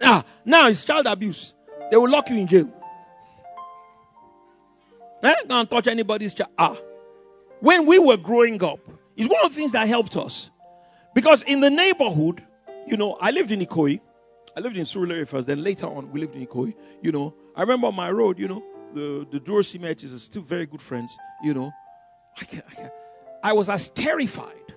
Now, 0.00 0.24
now 0.44 0.68
it's 0.68 0.84
child 0.84 1.06
abuse. 1.06 1.54
They 1.90 1.96
will 1.96 2.08
lock 2.08 2.28
you 2.30 2.36
in 2.36 2.46
jail. 2.46 2.70
Eh? 5.22 5.34
Can't 5.48 5.70
touch 5.70 5.86
anybody's 5.88 6.34
child. 6.34 6.50
Ah. 6.58 6.76
When 7.60 7.86
we 7.86 7.98
were 7.98 8.16
growing 8.16 8.62
up, 8.62 8.78
it's 9.16 9.28
one 9.28 9.44
of 9.44 9.50
the 9.50 9.56
things 9.56 9.72
that 9.72 9.88
helped 9.88 10.16
us. 10.16 10.50
Because 11.14 11.42
in 11.42 11.60
the 11.60 11.70
neighborhood, 11.70 12.44
you 12.86 12.96
know, 12.96 13.14
I 13.20 13.30
lived 13.30 13.50
in 13.50 13.60
Ikoyi. 13.60 14.00
I 14.56 14.60
lived 14.60 14.78
in 14.78 14.84
Surulere 14.84 15.28
first, 15.28 15.46
then 15.46 15.62
later 15.62 15.86
on 15.86 16.10
we 16.10 16.20
lived 16.20 16.34
in 16.34 16.46
Ikoyi. 16.46 16.74
You 17.02 17.12
know, 17.12 17.34
I 17.54 17.60
remember 17.60 17.92
my 17.92 18.10
road, 18.10 18.38
you 18.38 18.48
know, 18.48 18.64
the, 18.94 19.26
the 19.30 19.38
Dorsey 19.38 19.78
mates 19.78 20.04
are 20.04 20.18
still 20.18 20.42
very 20.42 20.64
good 20.64 20.80
friends, 20.80 21.16
you 21.42 21.52
know. 21.52 21.70
I, 22.40 22.44
can, 22.44 22.62
I, 22.66 22.74
can, 22.74 22.90
I 23.42 23.52
was 23.52 23.68
as 23.68 23.90
terrified 23.90 24.74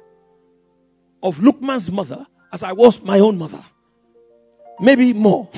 of 1.23 1.37
Lukman's 1.37 1.89
mother 1.89 2.25
as 2.51 2.61
I 2.61 2.73
was 2.73 3.01
my 3.01 3.19
own 3.19 3.37
mother. 3.37 3.63
Maybe 4.81 5.13
more. 5.13 5.49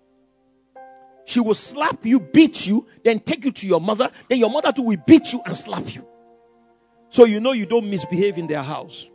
she 1.24 1.40
will 1.40 1.54
slap 1.54 2.04
you, 2.04 2.20
beat 2.20 2.66
you, 2.66 2.86
then 3.02 3.20
take 3.20 3.46
you 3.46 3.52
to 3.52 3.66
your 3.66 3.80
mother. 3.80 4.10
Then 4.28 4.38
your 4.38 4.50
mother 4.50 4.72
too 4.72 4.82
will 4.82 5.02
beat 5.06 5.32
you 5.32 5.40
and 5.46 5.56
slap 5.56 5.94
you. 5.94 6.06
So 7.08 7.24
you 7.24 7.40
know 7.40 7.52
you 7.52 7.64
don't 7.64 7.88
misbehave 7.88 8.36
in 8.36 8.46
their 8.46 8.62
house. 8.62 9.08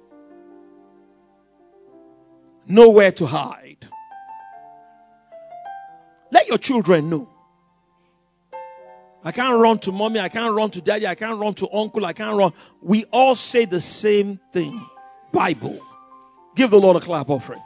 Nowhere 2.67 3.11
to 3.13 3.25
hide. 3.25 3.87
Let 6.31 6.47
your 6.47 6.57
children 6.57 7.09
know. 7.09 7.29
I 9.23 9.31
can't 9.31 9.59
run 9.59 9.77
to 9.79 9.91
mommy. 9.91 10.19
I 10.19 10.29
can't 10.29 10.55
run 10.55 10.71
to 10.71 10.81
daddy. 10.81 11.05
I 11.05 11.15
can't 11.15 11.39
run 11.39 11.53
to 11.55 11.71
uncle. 11.71 12.05
I 12.05 12.13
can't 12.13 12.35
run. 12.35 12.53
We 12.81 13.05
all 13.11 13.35
say 13.35 13.65
the 13.65 13.79
same 13.79 14.39
thing 14.51 14.85
Bible. 15.31 15.79
Give 16.55 16.69
the 16.69 16.79
Lord 16.79 16.97
a 16.97 16.99
clap 16.99 17.29
offering. 17.29 17.61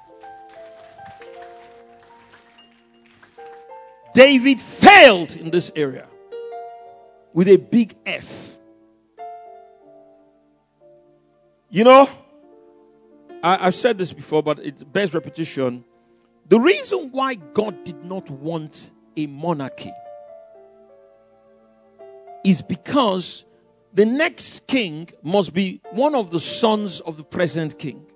David 4.14 4.62
failed 4.62 5.36
in 5.36 5.52
this 5.52 5.72
area 5.76 6.08
with 7.34 7.50
a 7.50 7.58
big 7.58 7.96
F. 8.06 8.58
You 11.70 11.84
know, 11.84 12.10
I, 13.46 13.66
have 13.66 13.76
said 13.76 14.00
this 14.00 14.12
before, 14.12 14.42
but 14.42 14.58
it 14.58 14.92
bears 14.92 15.14
repetition. 15.14 15.86
The 16.50 16.60
reason 16.60 17.12
why 17.12 17.36
God 17.36 17.84
did 17.84 18.04
not 18.04 18.28
want 18.32 18.90
a 19.16 19.28
monarchy 19.28 19.94
is 22.44 22.64
because 22.64 23.46
the 23.94 24.06
next 24.06 24.66
king 24.66 25.10
must 25.22 25.54
be 25.54 25.80
one 25.92 26.16
of 26.16 26.32
the 26.32 26.40
sons 26.40 27.02
of 27.02 27.18
the 27.18 27.24
present 27.24 27.78
king, 27.78 28.08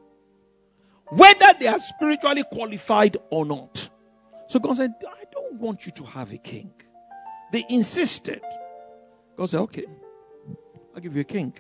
whether 1.10 1.54
they 1.60 1.68
are 1.68 1.80
spiritually 1.80 2.44
qualified 2.52 3.16
or 3.30 3.46
not. 3.46 3.88
So 4.48 4.60
God 4.60 4.78
said, 4.78 4.96
I 5.08 5.26
don't 5.32 5.60
want 5.60 5.86
you 5.86 5.92
to 5.92 6.04
have 6.06 6.32
a 6.32 6.38
king. 6.40 6.72
They 7.52 7.66
insisted. 7.70 8.42
God 9.38 9.48
said, 9.48 9.60
Okay, 9.60 9.86
I'll 10.96 11.02
give 11.02 11.14
you 11.16 11.22
a 11.22 11.26
king. 11.26 11.54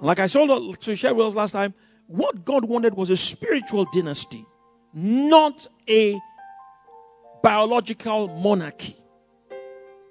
Like 0.00 0.18
I 0.18 0.26
told 0.26 0.80
to 0.80 0.94
share 0.94 1.14
with 1.14 1.28
us 1.28 1.34
last 1.34 1.52
time, 1.52 1.72
what 2.08 2.44
God 2.44 2.64
wanted 2.64 2.94
was 2.94 3.10
a 3.10 3.16
spiritual 3.16 3.86
dynasty, 3.92 4.44
not 4.92 5.66
a 5.88 6.18
biological 7.42 8.28
monarchy. 8.28 8.96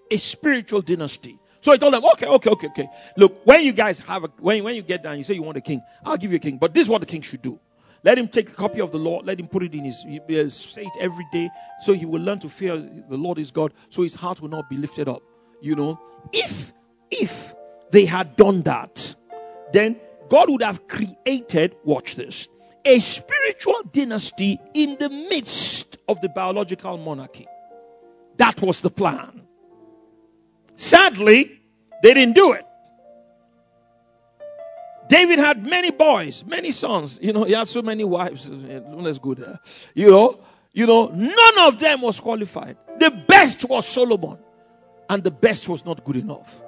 A 0.09 0.17
spiritual 0.17 0.81
dynasty. 0.81 1.37
So 1.59 1.73
he 1.73 1.77
told 1.79 1.93
them, 1.93 2.05
okay, 2.13 2.27
okay, 2.27 2.49
okay, 2.51 2.67
okay. 2.67 2.89
Look, 3.17 3.45
when 3.45 3.63
you 3.63 3.73
guys 3.73 3.99
have 3.99 4.23
a, 4.23 4.27
when, 4.39 4.63
when 4.63 4.75
you 4.75 4.83
get 4.83 5.03
down, 5.03 5.17
you 5.17 5.23
say 5.23 5.33
you 5.33 5.41
want 5.41 5.57
a 5.57 5.61
king, 5.61 5.81
I'll 6.05 6.15
give 6.15 6.31
you 6.31 6.37
a 6.37 6.39
king. 6.39 6.57
But 6.57 6.73
this 6.73 6.83
is 6.83 6.89
what 6.89 7.01
the 7.01 7.07
king 7.07 7.21
should 7.21 7.41
do. 7.41 7.59
Let 8.03 8.17
him 8.17 8.27
take 8.27 8.49
a 8.49 8.53
copy 8.53 8.79
of 8.79 8.91
the 8.91 8.99
law, 8.99 9.21
let 9.23 9.39
him 9.39 9.47
put 9.47 9.63
it 9.63 9.73
in 9.73 9.83
his, 9.83 10.05
uh, 10.05 10.49
say 10.49 10.83
it 10.83 10.97
every 10.99 11.25
day, 11.33 11.49
so 11.81 11.93
he 11.93 12.05
will 12.05 12.21
learn 12.21 12.39
to 12.39 12.47
fear 12.47 12.77
the 12.77 13.17
Lord 13.17 13.39
is 13.39 13.51
God, 13.51 13.73
so 13.89 14.03
his 14.03 14.15
heart 14.15 14.39
will 14.39 14.49
not 14.49 14.69
be 14.69 14.77
lifted 14.77 15.09
up. 15.09 15.23
You 15.59 15.75
know, 15.75 15.99
if, 16.31 16.71
if 17.09 17.53
they 17.91 18.05
had 18.05 18.35
done 18.35 18.61
that, 18.61 19.15
then 19.73 19.99
God 20.29 20.49
would 20.49 20.63
have 20.63 20.87
created, 20.87 21.75
watch 21.83 22.15
this, 22.15 22.47
a 22.85 22.99
spiritual 22.99 23.81
dynasty 23.91 24.59
in 24.73 24.97
the 24.97 25.09
midst 25.09 25.97
of 26.07 26.19
the 26.21 26.29
biological 26.29 26.97
monarchy. 26.97 27.47
That 28.37 28.61
was 28.61 28.81
the 28.81 28.89
plan. 28.89 29.41
Sadly, 30.75 31.61
they 32.03 32.13
didn't 32.13 32.35
do 32.35 32.53
it. 32.53 32.65
David 35.09 35.39
had 35.39 35.65
many 35.65 35.91
boys, 35.91 36.43
many 36.45 36.71
sons. 36.71 37.17
You 37.21 37.33
know, 37.33 37.43
he 37.45 37.53
had 37.53 37.67
so 37.67 37.81
many 37.81 38.03
wives. 38.03 38.49
Let's 38.49 39.19
go 39.19 39.33
there. 39.33 39.59
You 39.95 40.11
know, 40.11 40.39
you 40.73 40.85
know, 40.85 41.07
none 41.07 41.59
of 41.59 41.79
them 41.79 42.01
was 42.01 42.19
qualified. 42.19 42.77
The 42.99 43.11
best 43.11 43.65
was 43.65 43.87
Solomon, 43.87 44.37
and 45.09 45.23
the 45.23 45.31
best 45.31 45.67
was 45.69 45.85
not 45.85 46.03
good 46.03 46.17
enough. 46.17 46.61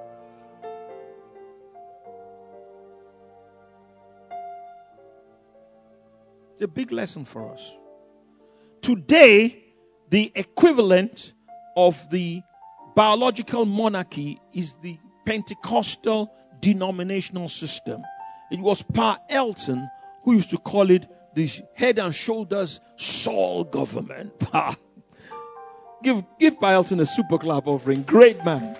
It's 6.60 6.66
a 6.66 6.68
big 6.68 6.92
lesson 6.92 7.24
for 7.24 7.50
us. 7.54 7.72
Today, 8.82 9.64
the 10.10 10.30
equivalent 10.34 11.32
of 11.74 12.10
the 12.10 12.42
biological 12.94 13.64
monarchy 13.64 14.38
is 14.52 14.76
the 14.76 14.98
Pentecostal 15.24 16.30
denominational 16.60 17.48
system. 17.48 18.02
It 18.52 18.60
was 18.60 18.82
Pa 18.82 19.16
Elton 19.30 19.88
who 20.24 20.34
used 20.34 20.50
to 20.50 20.58
call 20.58 20.90
it 20.90 21.06
the 21.34 21.50
head 21.72 21.98
and 21.98 22.14
shoulders 22.14 22.80
Saul 22.96 23.64
government. 23.64 24.30
give 26.02 26.22
give 26.38 26.60
Pa 26.60 26.72
Elton 26.72 27.00
a 27.00 27.06
super 27.06 27.38
clap 27.38 27.68
offering. 27.68 28.02
Great 28.02 28.44
man. 28.44 28.76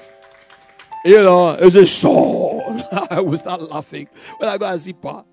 You 1.07 1.23
know, 1.23 1.53
it's 1.53 1.77
a 1.77 1.87
Saul. 1.87 2.63
I 3.11 3.23
was 3.23 3.41
start 3.41 3.63
laughing 3.63 4.07
when 4.37 4.51
I 4.51 4.59
go 4.59 4.67
and 4.67 4.79
see 4.79 4.93
Pa. 4.93 5.25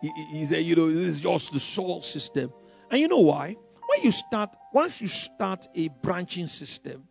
He, 0.00 0.10
he 0.30 0.44
said, 0.44 0.64
you 0.64 0.76
know, 0.76 0.92
this 0.92 1.04
is 1.04 1.20
just 1.20 1.52
the 1.52 1.60
Saul 1.60 2.02
system. 2.02 2.52
And 2.90 3.00
you 3.00 3.08
know 3.08 3.20
why? 3.20 3.56
When 3.88 4.02
you 4.02 4.10
start, 4.10 4.54
once 4.72 5.00
you 5.00 5.06
start 5.06 5.66
a 5.74 5.88
branching 5.88 6.46
system, 6.46 7.04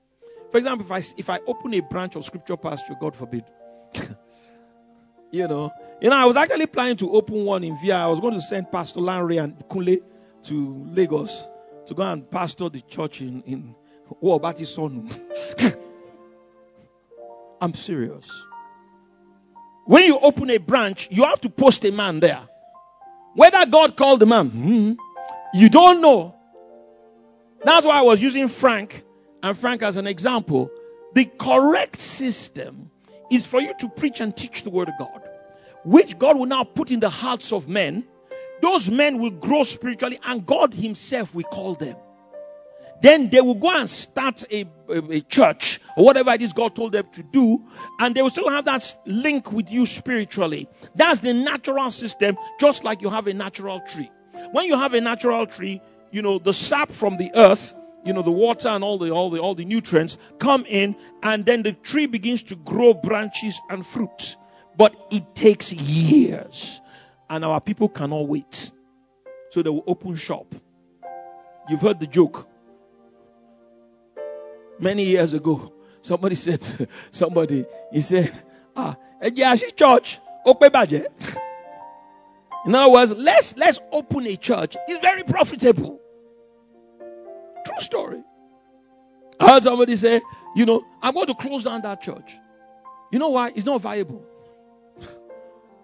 for 0.51 0.57
example, 0.57 0.85
if 0.85 0.91
I, 0.91 1.13
if 1.17 1.29
I 1.29 1.39
open 1.47 1.73
a 1.73 1.81
branch 1.81 2.15
of 2.15 2.23
scripture 2.23 2.57
pasture, 2.57 2.95
God 2.99 3.15
forbid, 3.15 3.43
You 5.31 5.47
know, 5.47 5.71
you 6.01 6.09
know, 6.09 6.15
I 6.15 6.25
was 6.25 6.37
actually 6.37 6.67
planning 6.67 6.95
to 6.97 7.11
open 7.11 7.43
one 7.43 7.63
in 7.63 7.77
VI. 7.77 8.03
I 8.03 8.07
was 8.07 8.19
going 8.19 8.33
to 8.33 8.41
send 8.41 8.71
Pastor 8.71 9.01
Lanre 9.01 9.43
and 9.43 9.57
Kunle 9.67 10.01
to 10.43 10.85
Lagos 10.93 11.49
to 11.87 11.93
go 11.93 12.03
and 12.03 12.29
pastor 12.29 12.69
the 12.69 12.81
church 12.81 13.21
in, 13.21 13.41
in 13.43 13.75
Wobati 14.23 14.65
Sonu. 14.65 15.05
I'm 17.61 17.73
serious. 17.73 18.29
When 19.85 20.05
you 20.05 20.17
open 20.19 20.49
a 20.49 20.57
branch, 20.57 21.09
you 21.11 21.23
have 21.23 21.41
to 21.41 21.49
post 21.49 21.83
a 21.85 21.91
man 21.91 22.19
there. 22.19 22.41
Whether 23.37 23.67
God 23.67 23.95
called 23.95 24.19
the 24.19 24.25
man, 24.25 24.49
hmm, 24.49 24.93
you 25.53 25.69
don't 25.69 26.01
know. 26.01 26.33
That's 27.63 27.85
why 27.85 27.99
I 27.99 28.01
was 28.01 28.19
using 28.19 28.47
Frank 28.47 29.03
and 29.43 29.55
Frank 29.55 29.83
as 29.83 29.95
an 29.95 30.07
example. 30.07 30.71
The 31.13 31.25
correct 31.37 32.01
system 32.01 32.89
is 33.29 33.45
for 33.45 33.61
you 33.61 33.75
to 33.77 33.89
preach 33.89 34.21
and 34.21 34.35
teach 34.35 34.63
the 34.63 34.71
word 34.71 34.89
of 34.89 34.95
God, 34.97 35.21
which 35.85 36.17
God 36.17 36.39
will 36.39 36.47
now 36.47 36.63
put 36.63 36.89
in 36.89 36.99
the 36.99 37.11
hearts 37.11 37.53
of 37.53 37.67
men. 37.67 38.05
Those 38.63 38.89
men 38.89 39.19
will 39.19 39.29
grow 39.29 39.61
spiritually, 39.61 40.17
and 40.23 40.43
God 40.43 40.73
Himself 40.73 41.35
will 41.35 41.43
call 41.43 41.75
them. 41.75 41.95
Then 43.01 43.29
they 43.29 43.41
will 43.41 43.55
go 43.55 43.69
and 43.69 43.87
start 43.87 44.43
a, 44.51 44.65
a, 44.89 45.11
a, 45.11 45.21
church 45.21 45.79
or 45.95 46.05
whatever 46.05 46.31
it 46.31 46.41
is 46.41 46.51
God 46.51 46.75
told 46.75 46.93
them 46.93 47.05
to 47.11 47.23
do, 47.23 47.63
and 47.99 48.15
they 48.15 48.21
will 48.21 48.29
still 48.29 48.49
have 48.49 48.65
that 48.65 48.95
link 49.05 49.51
with 49.51 49.71
you 49.71 49.85
spiritually. 49.85 50.67
That's 50.95 51.19
the 51.19 51.33
natural 51.33 51.91
system, 51.91 52.37
just 52.59 52.83
like 52.83 53.01
you 53.01 53.09
have 53.09 53.27
a 53.27 53.33
natural 53.33 53.81
tree. 53.81 54.09
When 54.51 54.65
you 54.65 54.77
have 54.77 54.93
a 54.93 55.01
natural 55.01 55.45
tree, 55.45 55.81
you 56.11 56.21
know, 56.21 56.39
the 56.39 56.53
sap 56.53 56.91
from 56.91 57.17
the 57.17 57.31
earth, 57.35 57.75
you 58.03 58.13
know, 58.13 58.21
the 58.21 58.31
water 58.31 58.69
and 58.69 58.83
all 58.83 58.97
the 58.97 59.11
all 59.11 59.29
the 59.29 59.39
all 59.39 59.53
the 59.53 59.65
nutrients 59.65 60.17
come 60.39 60.65
in, 60.67 60.95
and 61.21 61.45
then 61.45 61.63
the 61.63 61.73
tree 61.73 62.07
begins 62.07 62.41
to 62.43 62.55
grow 62.55 62.93
branches 62.93 63.59
and 63.69 63.85
fruit. 63.85 64.37
But 64.75 64.95
it 65.11 65.35
takes 65.35 65.73
years, 65.73 66.81
and 67.29 67.43
our 67.43 67.59
people 67.59 67.89
cannot 67.89 68.27
wait. 68.27 68.71
So 69.51 69.61
they 69.61 69.69
will 69.69 69.83
open 69.87 70.15
shop. 70.15 70.55
You've 71.69 71.81
heard 71.81 71.99
the 71.99 72.07
joke 72.07 72.47
many 74.79 75.03
years 75.03 75.33
ago, 75.33 75.73
somebody 76.01 76.35
said 76.35 76.61
to 76.61 76.87
somebody, 77.11 77.65
he 77.91 78.01
said, 78.01 78.43
Ah, 78.75 78.95
church, 79.75 80.19
open 80.45 80.71
budget. 80.71 81.11
In 82.65 82.75
other 82.75 82.91
words, 82.91 83.13
let's 83.13 83.55
let's 83.55 83.79
open 83.91 84.27
a 84.27 84.35
church. 84.35 84.75
It's 84.87 84.97
very 84.99 85.23
profitable. 85.23 86.01
True 87.65 87.79
story. 87.79 88.23
I 89.39 89.53
heard 89.53 89.63
somebody 89.63 89.95
say, 89.95 90.21
you 90.55 90.65
know, 90.65 90.83
I'm 91.01 91.13
going 91.13 91.27
to 91.27 91.35
close 91.35 91.63
down 91.63 91.81
that 91.83 92.01
church. 92.01 92.33
You 93.11 93.19
know 93.19 93.29
why? 93.29 93.51
It's 93.55 93.65
not 93.65 93.81
viable. 93.81 94.25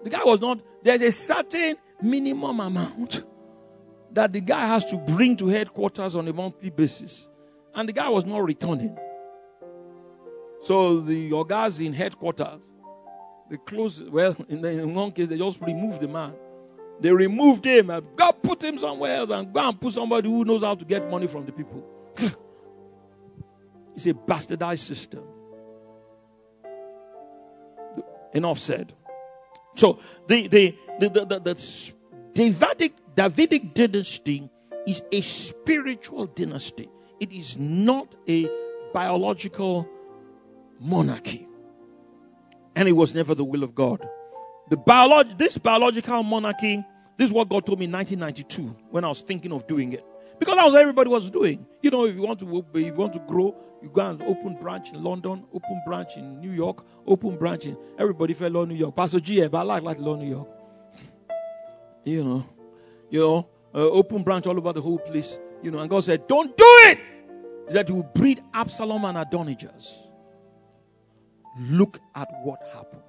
The 0.03 0.09
guy 0.09 0.23
was 0.23 0.41
not, 0.41 0.59
there's 0.81 1.01
a 1.01 1.11
certain 1.11 1.77
minimum 2.01 2.59
amount 2.59 3.23
that 4.11 4.33
the 4.33 4.41
guy 4.41 4.67
has 4.67 4.85
to 4.85 4.97
bring 4.97 5.37
to 5.37 5.47
headquarters 5.47 6.15
on 6.15 6.27
a 6.27 6.33
monthly 6.33 6.69
basis. 6.69 7.29
And 7.75 7.89
the 7.89 7.93
guy 7.93 8.09
was 8.09 8.25
not 8.25 8.39
returning. 8.39 8.97
So 10.61 10.99
the 11.01 11.43
guys 11.47 11.79
in 11.79 11.93
headquarters, 11.93 12.61
they 13.49 13.57
closed, 13.57 14.07
well, 14.09 14.35
in, 14.49 14.61
the, 14.61 14.69
in 14.69 14.93
one 14.93 15.11
case, 15.11 15.27
they 15.27 15.37
just 15.37 15.59
removed 15.61 15.99
the 15.99 16.07
man. 16.07 16.33
They 16.99 17.11
removed 17.11 17.65
him 17.65 17.89
and 17.89 18.05
God 18.15 18.41
put 18.41 18.63
him 18.63 18.77
somewhere 18.77 19.15
else 19.15 19.29
and 19.29 19.51
go 19.51 19.59
and 19.59 19.79
put 19.79 19.93
somebody 19.93 20.29
who 20.29 20.45
knows 20.45 20.61
how 20.61 20.75
to 20.75 20.85
get 20.85 21.09
money 21.09 21.27
from 21.27 21.45
the 21.45 21.51
people. 21.51 21.85
it's 23.95 24.05
a 24.05 24.13
bastardized 24.13 24.79
system. 24.79 25.23
Enough 28.33 28.59
said. 28.59 28.93
So 29.75 29.99
the 30.27 30.47
the 30.47 30.77
the 30.99 31.09
the, 31.09 31.25
the, 31.25 31.39
the 31.39 31.93
Davidic 32.33 32.93
Davidic 33.15 33.73
dynasty 33.73 34.49
is 34.87 35.01
a 35.11 35.21
spiritual 35.21 36.27
dynasty. 36.27 36.89
It 37.23 37.31
is 37.31 37.57
not 37.57 38.13
a 38.27 38.49
biological 38.93 39.87
monarchy. 40.77 41.47
And 42.75 42.89
it 42.89 42.91
was 42.91 43.13
never 43.13 43.33
the 43.33 43.45
will 43.45 43.63
of 43.63 43.73
God. 43.73 44.05
The 44.69 44.75
biolog- 44.75 45.37
this 45.37 45.57
biological 45.57 46.21
monarchy, 46.23 46.83
this 47.17 47.27
is 47.27 47.31
what 47.31 47.47
God 47.47 47.65
told 47.65 47.79
me 47.79 47.85
in 47.85 47.93
1992 47.93 48.75
when 48.91 49.05
I 49.05 49.07
was 49.07 49.21
thinking 49.21 49.53
of 49.53 49.65
doing 49.67 49.93
it. 49.93 50.03
Because 50.37 50.55
that's 50.55 50.73
what 50.73 50.81
everybody 50.81 51.09
was 51.09 51.29
doing. 51.29 51.65
You 51.81 51.91
know, 51.91 52.03
if 52.03 52.13
you 52.13 52.23
want 52.23 52.39
to 52.39 52.65
if 52.73 52.85
you 52.87 52.93
want 52.93 53.13
to 53.13 53.19
grow, 53.19 53.55
you 53.81 53.87
go 53.87 54.05
and 54.05 54.21
open 54.23 54.57
branch 54.59 54.91
in 54.91 55.01
London, 55.01 55.45
open 55.53 55.81
branch 55.85 56.17
in 56.17 56.41
New 56.41 56.51
York, 56.51 56.83
open 57.07 57.37
branch 57.37 57.67
in 57.67 57.77
everybody 57.97 58.33
fell 58.33 58.57
on 58.57 58.67
New 58.67 58.75
York. 58.75 58.97
Pastor 58.97 59.21
G, 59.21 59.47
but 59.47 59.59
I 59.59 59.61
like 59.61 59.83
like 59.83 59.97
New 59.97 60.27
York. 60.29 60.49
you 62.03 62.21
know, 62.21 62.45
you 63.09 63.21
know, 63.21 63.47
uh, 63.73 63.77
open 63.77 64.23
branch 64.23 64.45
all 64.45 64.57
over 64.57 64.73
the 64.73 64.81
whole 64.81 64.99
place. 64.99 65.39
You 65.61 65.71
know, 65.71 65.79
and 65.79 65.89
God 65.89 66.03
said, 66.03 66.27
"Don't 66.27 66.57
do 66.57 66.65
it." 66.87 66.99
That 67.71 67.89
will 67.89 68.03
breed 68.03 68.41
Absalom 68.53 69.05
and 69.05 69.17
Adonijahs. 69.17 69.97
Look 71.59 71.99
at 72.15 72.29
what 72.43 72.61
happened. 72.73 73.01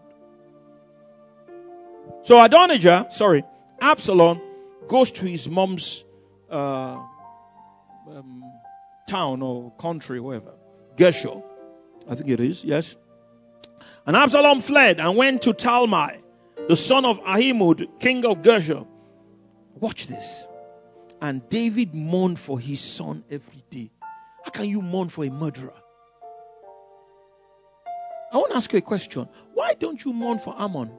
So 2.22 2.42
Adonijah, 2.42 3.08
sorry, 3.10 3.44
Absalom 3.80 4.40
goes 4.88 5.10
to 5.12 5.26
his 5.26 5.48
mom's 5.48 6.04
uh, 6.50 6.98
um, 8.10 8.44
town 9.08 9.42
or 9.42 9.72
country, 9.72 10.20
wherever, 10.20 10.52
Geshur, 10.96 11.42
I 12.08 12.14
think 12.14 12.30
it 12.30 12.40
is, 12.40 12.64
yes. 12.64 12.96
And 14.06 14.16
Absalom 14.16 14.60
fled 14.60 15.00
and 15.00 15.16
went 15.16 15.42
to 15.42 15.52
Talmai, 15.52 16.20
the 16.68 16.76
son 16.76 17.04
of 17.04 17.20
Ammihud, 17.22 17.98
king 17.98 18.24
of 18.24 18.42
Geshur. 18.42 18.86
Watch 19.74 20.06
this. 20.06 20.44
And 21.20 21.48
David 21.48 21.94
mourned 21.94 22.38
for 22.38 22.60
his 22.60 22.80
son 22.80 23.24
every 23.30 23.64
day. 23.70 23.90
How 24.44 24.50
can 24.50 24.68
you 24.68 24.82
mourn 24.82 25.08
for 25.08 25.24
a 25.24 25.30
murderer? 25.30 25.72
I 28.30 28.36
want 28.36 28.50
to 28.50 28.56
ask 28.56 28.72
you 28.72 28.78
a 28.78 28.82
question. 28.82 29.28
Why 29.54 29.74
don't 29.74 30.04
you 30.04 30.12
mourn 30.12 30.38
for 30.38 30.54
Amnon? 30.58 30.90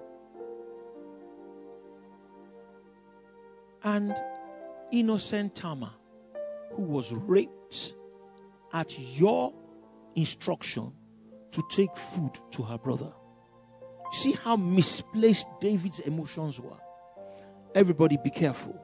And 3.83 4.15
innocent 4.91 5.53
Tamar, 5.53 5.91
who 6.71 6.81
was 6.83 7.11
raped 7.11 7.93
at 8.73 8.97
your 8.97 9.53
instruction 10.15 10.91
to 11.51 11.63
take 11.69 11.95
food 11.95 12.31
to 12.51 12.63
her 12.63 12.77
brother. 12.77 13.11
See 14.11 14.31
how 14.31 14.55
misplaced 14.55 15.47
David's 15.59 15.99
emotions 15.99 16.59
were. 16.59 16.79
Everybody, 17.75 18.17
be 18.23 18.29
careful. 18.29 18.81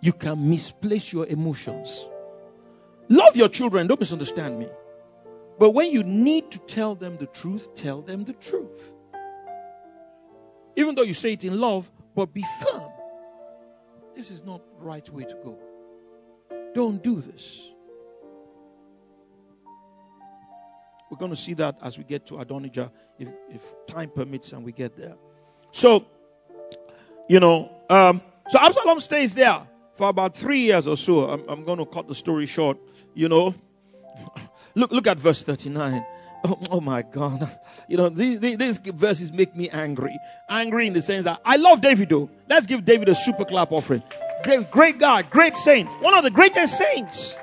You 0.00 0.12
can 0.12 0.48
misplace 0.48 1.12
your 1.12 1.26
emotions. 1.26 2.06
Love 3.10 3.36
your 3.36 3.48
children, 3.48 3.88
don't 3.88 4.00
misunderstand 4.00 4.58
me. 4.58 4.68
But 5.58 5.70
when 5.70 5.90
you 5.90 6.02
need 6.04 6.50
to 6.52 6.58
tell 6.60 6.94
them 6.94 7.18
the 7.18 7.26
truth, 7.26 7.74
tell 7.74 8.00
them 8.00 8.24
the 8.24 8.32
truth. 8.32 8.94
Even 10.76 10.94
though 10.94 11.02
you 11.02 11.12
say 11.12 11.32
it 11.32 11.44
in 11.44 11.60
love, 11.60 11.90
but 12.14 12.32
be 12.32 12.44
firm. 12.62 12.90
This 14.14 14.30
is 14.30 14.44
not 14.44 14.62
the 14.78 14.84
right 14.84 15.06
way 15.10 15.24
to 15.24 15.34
go. 15.42 15.58
Don't 16.72 17.02
do 17.02 17.20
this. 17.20 17.68
We're 21.10 21.18
going 21.18 21.32
to 21.32 21.36
see 21.36 21.54
that 21.54 21.78
as 21.82 21.98
we 21.98 22.04
get 22.04 22.26
to 22.26 22.38
Adonijah, 22.38 22.92
if, 23.18 23.28
if 23.50 23.74
time 23.88 24.10
permits 24.10 24.52
and 24.52 24.64
we 24.64 24.70
get 24.70 24.96
there. 24.96 25.16
So, 25.72 26.06
you 27.28 27.40
know, 27.40 27.72
um, 27.90 28.22
so 28.48 28.58
Absalom 28.60 29.00
stays 29.00 29.34
there 29.34 29.66
for 29.94 30.08
about 30.08 30.34
three 30.34 30.60
years 30.60 30.86
or 30.86 30.96
so. 30.96 31.28
I'm, 31.28 31.48
I'm 31.48 31.64
going 31.64 31.78
to 31.78 31.86
cut 31.86 32.06
the 32.06 32.14
story 32.14 32.46
short. 32.46 32.78
You 33.14 33.28
know, 33.28 33.54
look 34.74 34.90
look 34.90 35.06
at 35.06 35.18
verse 35.18 35.42
39. 35.42 36.04
Oh, 36.42 36.58
oh, 36.70 36.80
my 36.80 37.02
God. 37.02 37.50
You 37.86 37.98
know, 37.98 38.08
these, 38.08 38.40
these, 38.40 38.78
verses 38.78 39.30
make 39.30 39.54
me 39.54 39.68
angry. 39.68 40.18
Angry 40.48 40.86
in 40.86 40.94
the 40.94 41.02
sense 41.02 41.24
that 41.24 41.40
I 41.44 41.56
love 41.56 41.82
David, 41.82 42.08
though. 42.08 42.30
Let's 42.48 42.64
give 42.64 42.84
David 42.84 43.10
a 43.10 43.14
super 43.14 43.44
clap 43.44 43.72
offering. 43.72 44.02
Great, 44.42 44.70
great 44.70 44.98
God, 44.98 45.28
great 45.28 45.56
saint. 45.56 45.88
One 46.00 46.14
of 46.14 46.24
the 46.24 46.30
greatest 46.30 46.78
saints. 46.78 47.36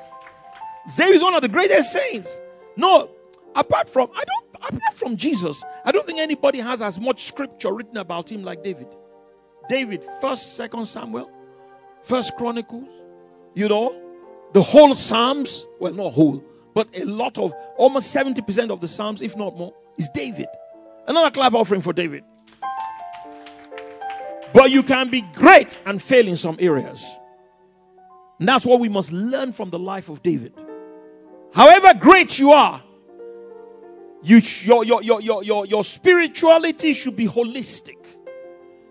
David 0.97 1.17
is 1.17 1.21
one 1.21 1.35
of 1.35 1.41
the 1.43 1.47
greatest 1.47 1.91
saints. 1.91 2.35
No, 2.75 3.11
apart 3.55 3.89
from, 3.89 4.09
I 4.15 4.23
don't, 4.23 4.47
apart 4.55 4.93
from 4.95 5.15
Jesus, 5.15 5.63
I 5.85 5.91
don't 5.91 6.07
think 6.07 6.19
anybody 6.19 6.59
has 6.59 6.81
as 6.81 6.99
much 6.99 7.25
scripture 7.25 7.73
written 7.73 7.97
about 7.97 8.31
him 8.31 8.43
like 8.43 8.63
David. 8.63 8.87
David, 9.69 10.03
first, 10.21 10.55
second 10.55 10.85
Samuel, 10.85 11.29
first 12.03 12.35
Chronicles, 12.35 12.87
you 13.53 13.67
know, 13.67 14.06
the 14.53 14.61
whole 14.61 14.95
Psalms, 14.95 15.65
well, 15.79 15.93
not 15.93 16.13
whole, 16.13 16.43
but 16.73 16.89
a 16.97 17.05
lot 17.05 17.37
of, 17.37 17.53
almost 17.77 18.15
70% 18.15 18.71
of 18.71 18.81
the 18.81 18.87
Psalms, 18.87 19.21
if 19.21 19.35
not 19.35 19.57
more, 19.57 19.73
is 19.97 20.09
David. 20.13 20.47
Another 21.07 21.31
clap 21.31 21.53
offering 21.53 21.81
for 21.81 21.93
David. 21.93 22.23
But 24.53 24.71
you 24.71 24.83
can 24.83 25.09
be 25.09 25.21
great 25.33 25.77
and 25.85 26.01
fail 26.01 26.27
in 26.27 26.37
some 26.37 26.57
areas. 26.59 27.05
And 28.39 28.47
that's 28.47 28.65
what 28.65 28.79
we 28.79 28.89
must 28.89 29.11
learn 29.11 29.51
from 29.51 29.69
the 29.69 29.79
life 29.79 30.09
of 30.09 30.23
David. 30.23 30.53
However 31.53 31.93
great 31.93 32.39
you 32.39 32.51
are, 32.51 32.81
You, 34.23 34.41
your, 34.63 34.83
your, 34.83 35.03
your, 35.03 35.21
your, 35.21 35.43
your, 35.43 35.65
your 35.67 35.83
spirituality 35.83 36.91
should 36.93 37.15
be 37.15 37.27
holistic. 37.27 38.01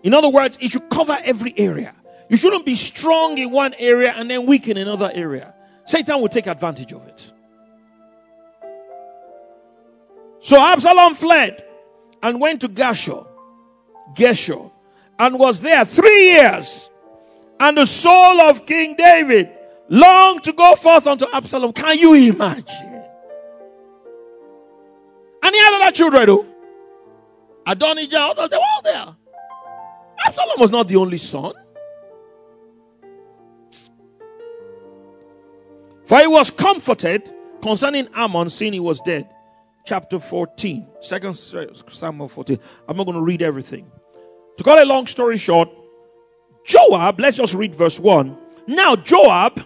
In 0.04 0.14
other 0.14 0.28
words, 0.28 0.56
it 0.60 0.70
should 0.70 0.88
cover 0.88 1.18
every 1.24 1.52
area. 1.56 1.95
You 2.28 2.36
shouldn't 2.36 2.66
be 2.66 2.74
strong 2.74 3.38
in 3.38 3.50
one 3.50 3.74
area 3.78 4.12
and 4.16 4.30
then 4.30 4.46
weak 4.46 4.68
in 4.68 4.76
another 4.76 5.10
area. 5.14 5.54
Satan 5.84 6.20
will 6.20 6.28
take 6.28 6.46
advantage 6.46 6.92
of 6.92 7.06
it. 7.06 7.32
So 10.40 10.58
Absalom 10.58 11.14
fled 11.14 11.64
and 12.22 12.40
went 12.40 12.60
to 12.62 12.68
Geshur, 12.68 13.26
Geshur, 14.14 14.70
and 15.18 15.38
was 15.38 15.60
there 15.60 15.84
three 15.84 16.32
years. 16.32 16.90
And 17.58 17.78
the 17.78 17.86
soul 17.86 18.40
of 18.40 18.66
King 18.66 18.96
David 18.96 19.50
longed 19.88 20.44
to 20.44 20.52
go 20.52 20.76
forth 20.76 21.06
unto 21.06 21.26
Absalom. 21.32 21.72
Can 21.72 21.98
you 21.98 22.14
imagine? 22.14 23.02
And 25.42 25.54
he 25.54 25.60
had 25.60 25.80
other 25.80 25.92
children, 25.92 26.26
though. 26.26 26.46
Adonijah, 27.66 28.34
they 28.36 28.56
were 28.56 28.62
all 28.62 28.82
there. 28.82 29.16
Absalom 30.26 30.60
was 30.60 30.70
not 30.70 30.88
the 30.88 30.96
only 30.96 31.18
son. 31.18 31.54
For 36.06 36.20
he 36.20 36.26
was 36.26 36.50
comforted 36.50 37.32
concerning 37.60 38.08
Amnon, 38.14 38.48
seeing 38.48 38.72
he 38.72 38.80
was 38.80 39.00
dead. 39.00 39.28
Chapter 39.84 40.18
14, 40.18 40.86
2 41.02 41.34
Samuel 41.34 42.28
14. 42.28 42.58
I'm 42.88 42.96
not 42.96 43.04
going 43.04 43.16
to 43.16 43.22
read 43.22 43.42
everything. 43.42 43.90
To 44.56 44.64
cut 44.64 44.78
a 44.78 44.84
long 44.84 45.06
story 45.06 45.36
short, 45.36 45.68
Joab, 46.64 47.20
let's 47.20 47.36
just 47.36 47.54
read 47.54 47.74
verse 47.74 48.00
1. 48.00 48.36
Now, 48.68 48.96
Joab, 48.96 49.64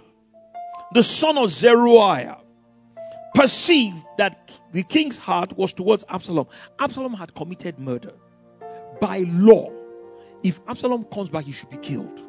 the 0.92 1.02
son 1.02 1.38
of 1.38 1.50
Zeruiah, 1.50 2.38
perceived 3.34 4.04
that 4.18 4.50
the 4.72 4.82
king's 4.82 5.18
heart 5.18 5.56
was 5.56 5.72
towards 5.72 6.04
Absalom. 6.08 6.46
Absalom 6.78 7.14
had 7.14 7.34
committed 7.34 7.78
murder. 7.78 8.12
By 9.00 9.24
law, 9.28 9.70
if 10.42 10.60
Absalom 10.68 11.04
comes 11.04 11.30
back, 11.30 11.44
he 11.44 11.52
should 11.52 11.70
be 11.70 11.78
killed. 11.78 12.22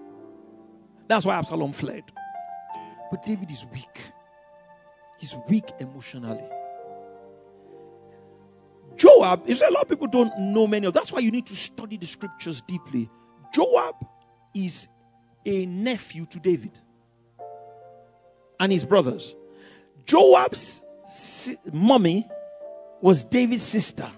That's 1.07 1.25
why 1.25 1.35
Absalom 1.35 1.73
fled. 1.73 2.03
But 3.11 3.23
David 3.23 3.51
is 3.51 3.65
weak. 3.73 4.11
He's 5.19 5.35
weak 5.47 5.69
emotionally. 5.79 6.43
Joab, 8.95 9.47
is 9.47 9.61
a 9.61 9.69
lot 9.69 9.83
of 9.83 9.89
people 9.89 10.07
don't 10.07 10.37
know 10.39 10.65
many 10.67 10.87
of. 10.87 10.93
That's 10.93 11.11
why 11.11 11.19
you 11.19 11.31
need 11.31 11.45
to 11.47 11.55
study 11.55 11.97
the 11.97 12.07
scriptures 12.07 12.61
deeply. 12.67 13.09
Joab 13.53 13.95
is 14.53 14.87
a 15.45 15.65
nephew 15.65 16.25
to 16.27 16.39
David 16.39 16.77
and 18.59 18.71
his 18.71 18.85
brothers. 18.85 19.35
Joab's 20.05 20.83
si- 21.05 21.57
mommy 21.71 22.29
was 23.01 23.23
David's 23.23 23.63
sister. 23.63 24.09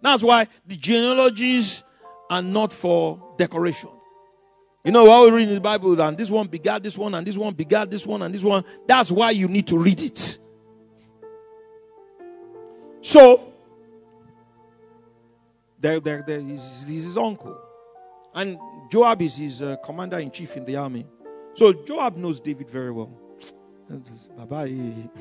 That's 0.00 0.22
why 0.22 0.48
the 0.66 0.76
genealogies 0.76 1.82
are 2.30 2.42
not 2.42 2.72
for 2.72 3.34
decoration. 3.38 3.90
You 4.84 4.92
know, 4.92 5.24
we 5.24 5.30
read 5.30 5.48
in 5.48 5.54
the 5.54 5.60
Bible, 5.62 5.98
and 5.98 6.16
this 6.16 6.28
one 6.28 6.46
begat 6.46 6.82
this 6.82 6.98
one, 6.98 7.14
and 7.14 7.26
this 7.26 7.38
one 7.38 7.54
begat 7.54 7.90
this 7.90 8.06
one, 8.06 8.20
and 8.20 8.34
this 8.34 8.42
one. 8.42 8.62
That's 8.86 9.10
why 9.10 9.30
you 9.30 9.48
need 9.48 9.66
to 9.68 9.78
read 9.78 10.02
it. 10.02 10.38
So, 13.00 13.50
there, 15.80 16.00
there, 16.00 16.22
there 16.26 16.38
is, 16.38 16.86
his 16.86 17.16
uncle. 17.16 17.58
And 18.34 18.58
Joab 18.90 19.22
is 19.22 19.36
his 19.36 19.62
uh, 19.62 19.76
commander 19.76 20.18
in 20.18 20.30
chief 20.30 20.54
in 20.58 20.66
the 20.66 20.76
army. 20.76 21.06
So, 21.54 21.72
Joab 21.72 22.18
knows 22.18 22.38
David 22.38 22.68
very 22.68 22.90
well. 22.90 23.10
Bye 24.36 24.44
bye. 24.44 24.68
Eh, 24.68 24.72
eh, 24.72 25.08
eh. 25.16 25.20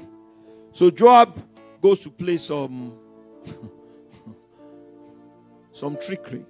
So, 0.74 0.90
Joab 0.90 1.42
goes 1.82 2.02
to 2.02 2.10
play 2.10 2.36
some, 2.36 2.98
some 5.72 5.96
trickery. 5.96 6.46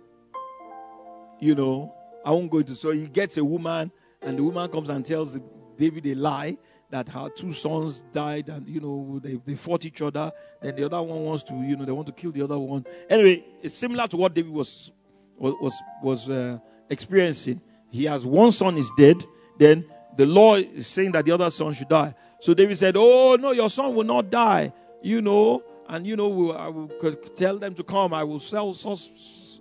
You 1.40 1.54
know, 1.54 1.94
I 2.24 2.32
won't 2.32 2.50
go 2.50 2.60
into 2.60 2.76
so 2.76 2.92
he 2.92 3.08
gets 3.08 3.38
a 3.38 3.44
woman, 3.44 3.92
and 4.22 4.38
the 4.38 4.44
woman 4.44 4.70
comes 4.70 4.90
and 4.90 5.06
tells 5.06 5.40
David 5.78 6.06
a 6.08 6.16
lie 6.16 6.58
that 6.90 7.10
her 7.10 7.28
two 7.30 7.52
sons 7.52 8.04
died, 8.12 8.50
and 8.50 8.68
you 8.68 8.80
know 8.80 9.20
they, 9.22 9.40
they 9.46 9.56
fought 9.56 9.84
each 9.84 10.02
other. 10.02 10.32
Then 10.62 10.76
the 10.76 10.86
other 10.86 11.02
one 11.02 11.22
wants 11.22 11.42
to, 11.44 11.54
you 11.56 11.76
know, 11.76 11.86
they 11.86 11.92
want 11.92 12.06
to 12.08 12.14
kill 12.14 12.32
the 12.32 12.44
other 12.44 12.60
one. 12.60 12.86
Anyway, 13.10 13.44
it's 13.62 13.74
similar 13.74 14.08
to 14.08 14.18
what 14.18 14.34
David 14.34 14.52
was 14.52 14.92
was 15.38 15.74
was 16.04 16.30
uh, 16.30 16.60
experiencing. 16.90 17.62
He 17.90 18.06
has 18.06 18.26
one 18.26 18.52
son 18.52 18.78
is 18.78 18.90
dead. 18.96 19.26
Then 19.58 19.86
the 20.18 20.26
law 20.26 20.56
is 20.56 20.88
saying 20.88 21.12
that 21.14 21.26
the 21.26 21.32
other 21.32 21.50
son 21.50 21.74
should 21.74 21.90
die. 21.90 22.14
So 22.40 22.54
David 22.54 22.78
said, 22.78 22.96
"Oh 22.96 23.38
no, 23.40 23.52
your 23.52 23.70
son 23.70 23.96
will 23.96 24.04
not 24.06 24.30
die." 24.30 24.72
You 25.02 25.22
know, 25.22 25.64
and 25.90 26.06
you 26.06 26.16
know, 26.16 26.52
I 26.52 26.68
will 26.68 26.90
tell 27.36 27.58
them 27.58 27.74
to 27.76 27.84
come. 27.84 28.14
I 28.14 28.24
will 28.24 28.40
sell, 28.40 28.70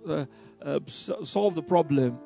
uh, 0.07 0.25
uh, 0.61 0.79
solve 0.87 1.55
the 1.55 1.63
problem. 1.63 2.19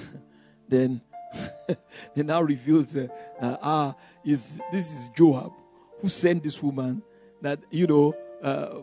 then 0.68 1.00
they 2.14 2.22
now 2.22 2.42
reveals 2.42 2.96
uh, 2.96 3.08
ah 3.40 3.94
is 4.24 4.60
this 4.70 4.92
is 4.92 5.08
Joab 5.16 5.52
who 6.00 6.08
sent 6.08 6.42
this 6.42 6.62
woman 6.62 7.02
that 7.40 7.60
you 7.70 7.86
know 7.86 8.14
uh, 8.42 8.82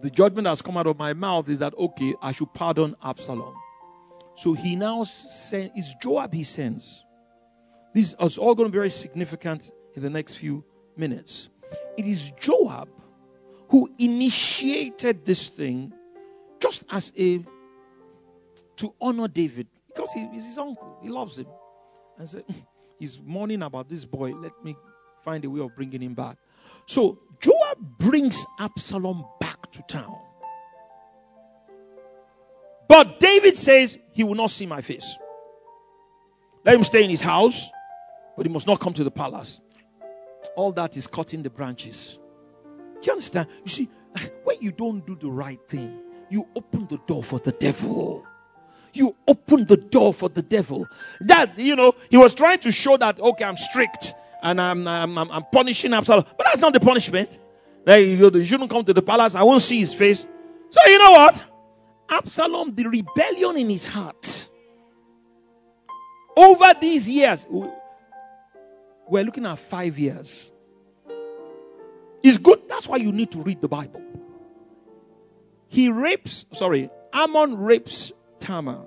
the 0.00 0.10
judgment 0.10 0.46
has 0.46 0.62
come 0.62 0.76
out 0.76 0.86
of 0.86 0.98
my 0.98 1.12
mouth 1.12 1.48
is 1.48 1.58
that 1.60 1.74
okay 1.78 2.14
I 2.22 2.32
should 2.32 2.52
pardon 2.54 2.94
Absalom. 3.02 3.54
So 4.36 4.52
he 4.52 4.76
now 4.76 5.04
sends 5.04 5.72
is 5.76 5.94
Joab 6.00 6.32
he 6.34 6.44
sends. 6.44 7.04
This 7.94 8.14
is 8.20 8.38
all 8.38 8.54
going 8.54 8.68
to 8.68 8.72
be 8.72 8.78
very 8.78 8.90
significant 8.90 9.72
in 9.94 10.02
the 10.02 10.10
next 10.10 10.34
few 10.34 10.64
minutes. 10.96 11.48
It 11.96 12.06
is 12.06 12.30
Joab 12.38 12.88
who 13.70 13.90
initiated 13.98 15.24
this 15.24 15.48
thing 15.48 15.92
just 16.60 16.84
as 16.90 17.12
a 17.18 17.44
to 18.76 18.94
honor 19.00 19.28
David 19.28 19.66
because 19.98 20.12
he 20.12 20.20
is 20.36 20.46
his 20.46 20.58
uncle. 20.58 20.96
He 21.02 21.08
loves 21.08 21.38
him. 21.38 21.48
And 22.18 22.28
said, 22.28 22.44
he's 23.00 23.18
mourning 23.20 23.62
about 23.62 23.88
this 23.88 24.04
boy. 24.04 24.32
Let 24.32 24.52
me 24.62 24.76
find 25.24 25.44
a 25.44 25.50
way 25.50 25.60
of 25.60 25.74
bringing 25.74 26.00
him 26.00 26.14
back. 26.14 26.36
So 26.86 27.18
Joab 27.40 27.78
brings 27.98 28.46
Absalom 28.60 29.24
back 29.40 29.70
to 29.72 29.82
town. 29.88 30.16
But 32.88 33.18
David 33.18 33.56
says 33.56 33.98
he 34.12 34.22
will 34.22 34.36
not 34.36 34.50
see 34.50 34.66
my 34.66 34.80
face. 34.80 35.18
Let 36.64 36.76
him 36.76 36.84
stay 36.84 37.02
in 37.02 37.10
his 37.10 37.20
house, 37.20 37.68
but 38.36 38.46
he 38.46 38.52
must 38.52 38.66
not 38.66 38.80
come 38.80 38.94
to 38.94 39.04
the 39.04 39.10
palace. 39.10 39.60
All 40.56 40.72
that 40.72 40.96
is 40.96 41.06
cutting 41.06 41.42
the 41.42 41.50
branches. 41.50 42.18
Do 43.00 43.06
you 43.06 43.12
understand? 43.12 43.48
You 43.64 43.70
see, 43.70 43.90
when 44.44 44.60
you 44.60 44.70
don't 44.70 45.04
do 45.06 45.16
the 45.16 45.30
right 45.30 45.60
thing, 45.68 46.00
you 46.30 46.46
open 46.54 46.86
the 46.86 46.98
door 47.06 47.22
for 47.22 47.40
the 47.40 47.52
devil 47.52 48.24
you 48.98 49.16
open 49.26 49.66
the 49.66 49.76
door 49.76 50.12
for 50.12 50.28
the 50.28 50.42
devil. 50.42 50.86
That, 51.20 51.58
you 51.58 51.76
know, 51.76 51.94
he 52.10 52.16
was 52.16 52.34
trying 52.34 52.58
to 52.60 52.72
show 52.72 52.96
that, 52.96 53.18
okay, 53.18 53.44
I'm 53.44 53.56
strict 53.56 54.14
and 54.42 54.60
I'm, 54.60 54.86
I'm, 54.86 55.16
I'm, 55.16 55.30
I'm 55.30 55.44
punishing 55.52 55.94
Absalom. 55.94 56.24
But 56.36 56.46
that's 56.46 56.58
not 56.58 56.72
the 56.72 56.80
punishment. 56.80 57.38
Like, 57.86 58.04
you 58.04 58.44
shouldn't 58.44 58.70
come 58.70 58.84
to 58.84 58.92
the 58.92 59.02
palace. 59.02 59.34
I 59.34 59.42
won't 59.42 59.62
see 59.62 59.78
his 59.78 59.94
face. 59.94 60.26
So, 60.70 60.80
you 60.86 60.98
know 60.98 61.12
what? 61.12 61.42
Absalom, 62.10 62.74
the 62.74 62.84
rebellion 62.88 63.56
in 63.56 63.70
his 63.70 63.86
heart. 63.86 64.50
Over 66.36 66.74
these 66.80 67.08
years, 67.08 67.46
we're 67.48 69.24
looking 69.24 69.46
at 69.46 69.58
five 69.58 69.98
years. 69.98 70.50
It's 72.22 72.38
good. 72.38 72.68
That's 72.68 72.86
why 72.86 72.96
you 72.96 73.12
need 73.12 73.30
to 73.32 73.38
read 73.38 73.60
the 73.60 73.68
Bible. 73.68 74.02
He 75.68 75.88
rapes, 75.90 76.44
sorry, 76.52 76.90
Amnon 77.12 77.56
rapes 77.56 78.12
Tamar. 78.48 78.80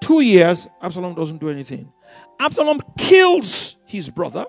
Two 0.00 0.20
years, 0.20 0.66
Absalom 0.82 1.14
doesn't 1.14 1.38
do 1.38 1.48
anything. 1.48 1.92
Absalom 2.40 2.80
kills 2.98 3.76
his 3.86 4.10
brother, 4.10 4.46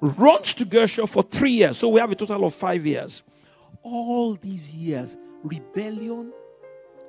runs 0.00 0.52
to 0.54 0.66
Geshur 0.66 1.08
for 1.08 1.22
three 1.22 1.52
years. 1.52 1.78
So 1.78 1.88
we 1.90 2.00
have 2.00 2.10
a 2.10 2.16
total 2.16 2.44
of 2.44 2.54
five 2.54 2.84
years. 2.84 3.22
All 3.84 4.34
these 4.34 4.72
years, 4.72 5.16
rebellion 5.44 6.32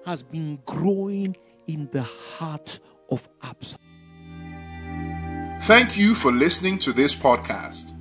has 0.05 0.21
been 0.21 0.59
growing 0.67 1.35
in 1.65 1.89
the 1.91 2.03
heart 2.03 2.79
of 3.09 3.27
Absalom. 3.41 3.81
Thank 5.61 5.97
you 5.97 6.13
for 6.13 6.31
listening 6.31 6.77
to 6.79 6.93
this 6.93 7.15
podcast. 7.15 7.93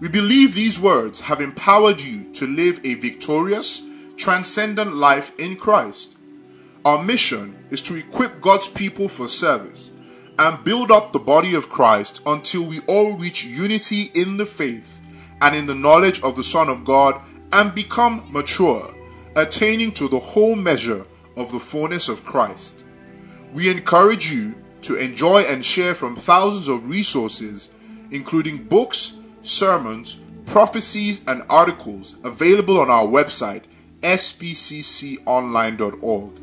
We 0.00 0.08
believe 0.08 0.54
these 0.54 0.78
words 0.78 1.20
have 1.20 1.40
empowered 1.40 2.02
you 2.02 2.30
to 2.34 2.46
live 2.46 2.80
a 2.84 2.94
victorious, 2.94 3.80
transcendent 4.18 4.94
life 4.94 5.32
in 5.38 5.56
Christ. 5.56 6.16
Our 6.84 7.04
mission 7.04 7.64
is 7.70 7.80
to 7.82 7.94
equip 7.94 8.40
God's 8.40 8.66
people 8.66 9.08
for 9.08 9.28
service 9.28 9.92
and 10.36 10.64
build 10.64 10.90
up 10.90 11.12
the 11.12 11.20
body 11.20 11.54
of 11.54 11.68
Christ 11.68 12.20
until 12.26 12.64
we 12.64 12.80
all 12.88 13.12
reach 13.12 13.44
unity 13.44 14.10
in 14.14 14.36
the 14.36 14.46
faith 14.46 15.00
and 15.40 15.54
in 15.54 15.66
the 15.66 15.76
knowledge 15.76 16.20
of 16.22 16.34
the 16.34 16.42
Son 16.42 16.68
of 16.68 16.84
God 16.84 17.20
and 17.52 17.72
become 17.72 18.24
mature, 18.32 18.92
attaining 19.36 19.92
to 19.92 20.08
the 20.08 20.18
whole 20.18 20.56
measure 20.56 21.06
of 21.36 21.52
the 21.52 21.60
fullness 21.60 22.08
of 22.08 22.24
Christ. 22.24 22.84
We 23.52 23.70
encourage 23.70 24.32
you 24.32 24.56
to 24.82 24.96
enjoy 24.96 25.42
and 25.42 25.64
share 25.64 25.94
from 25.94 26.16
thousands 26.16 26.66
of 26.66 26.90
resources, 26.90 27.70
including 28.10 28.64
books, 28.64 29.12
sermons, 29.42 30.18
prophecies, 30.46 31.22
and 31.28 31.44
articles 31.48 32.16
available 32.24 32.80
on 32.80 32.90
our 32.90 33.06
website, 33.06 33.62
spcconline.org. 34.02 36.42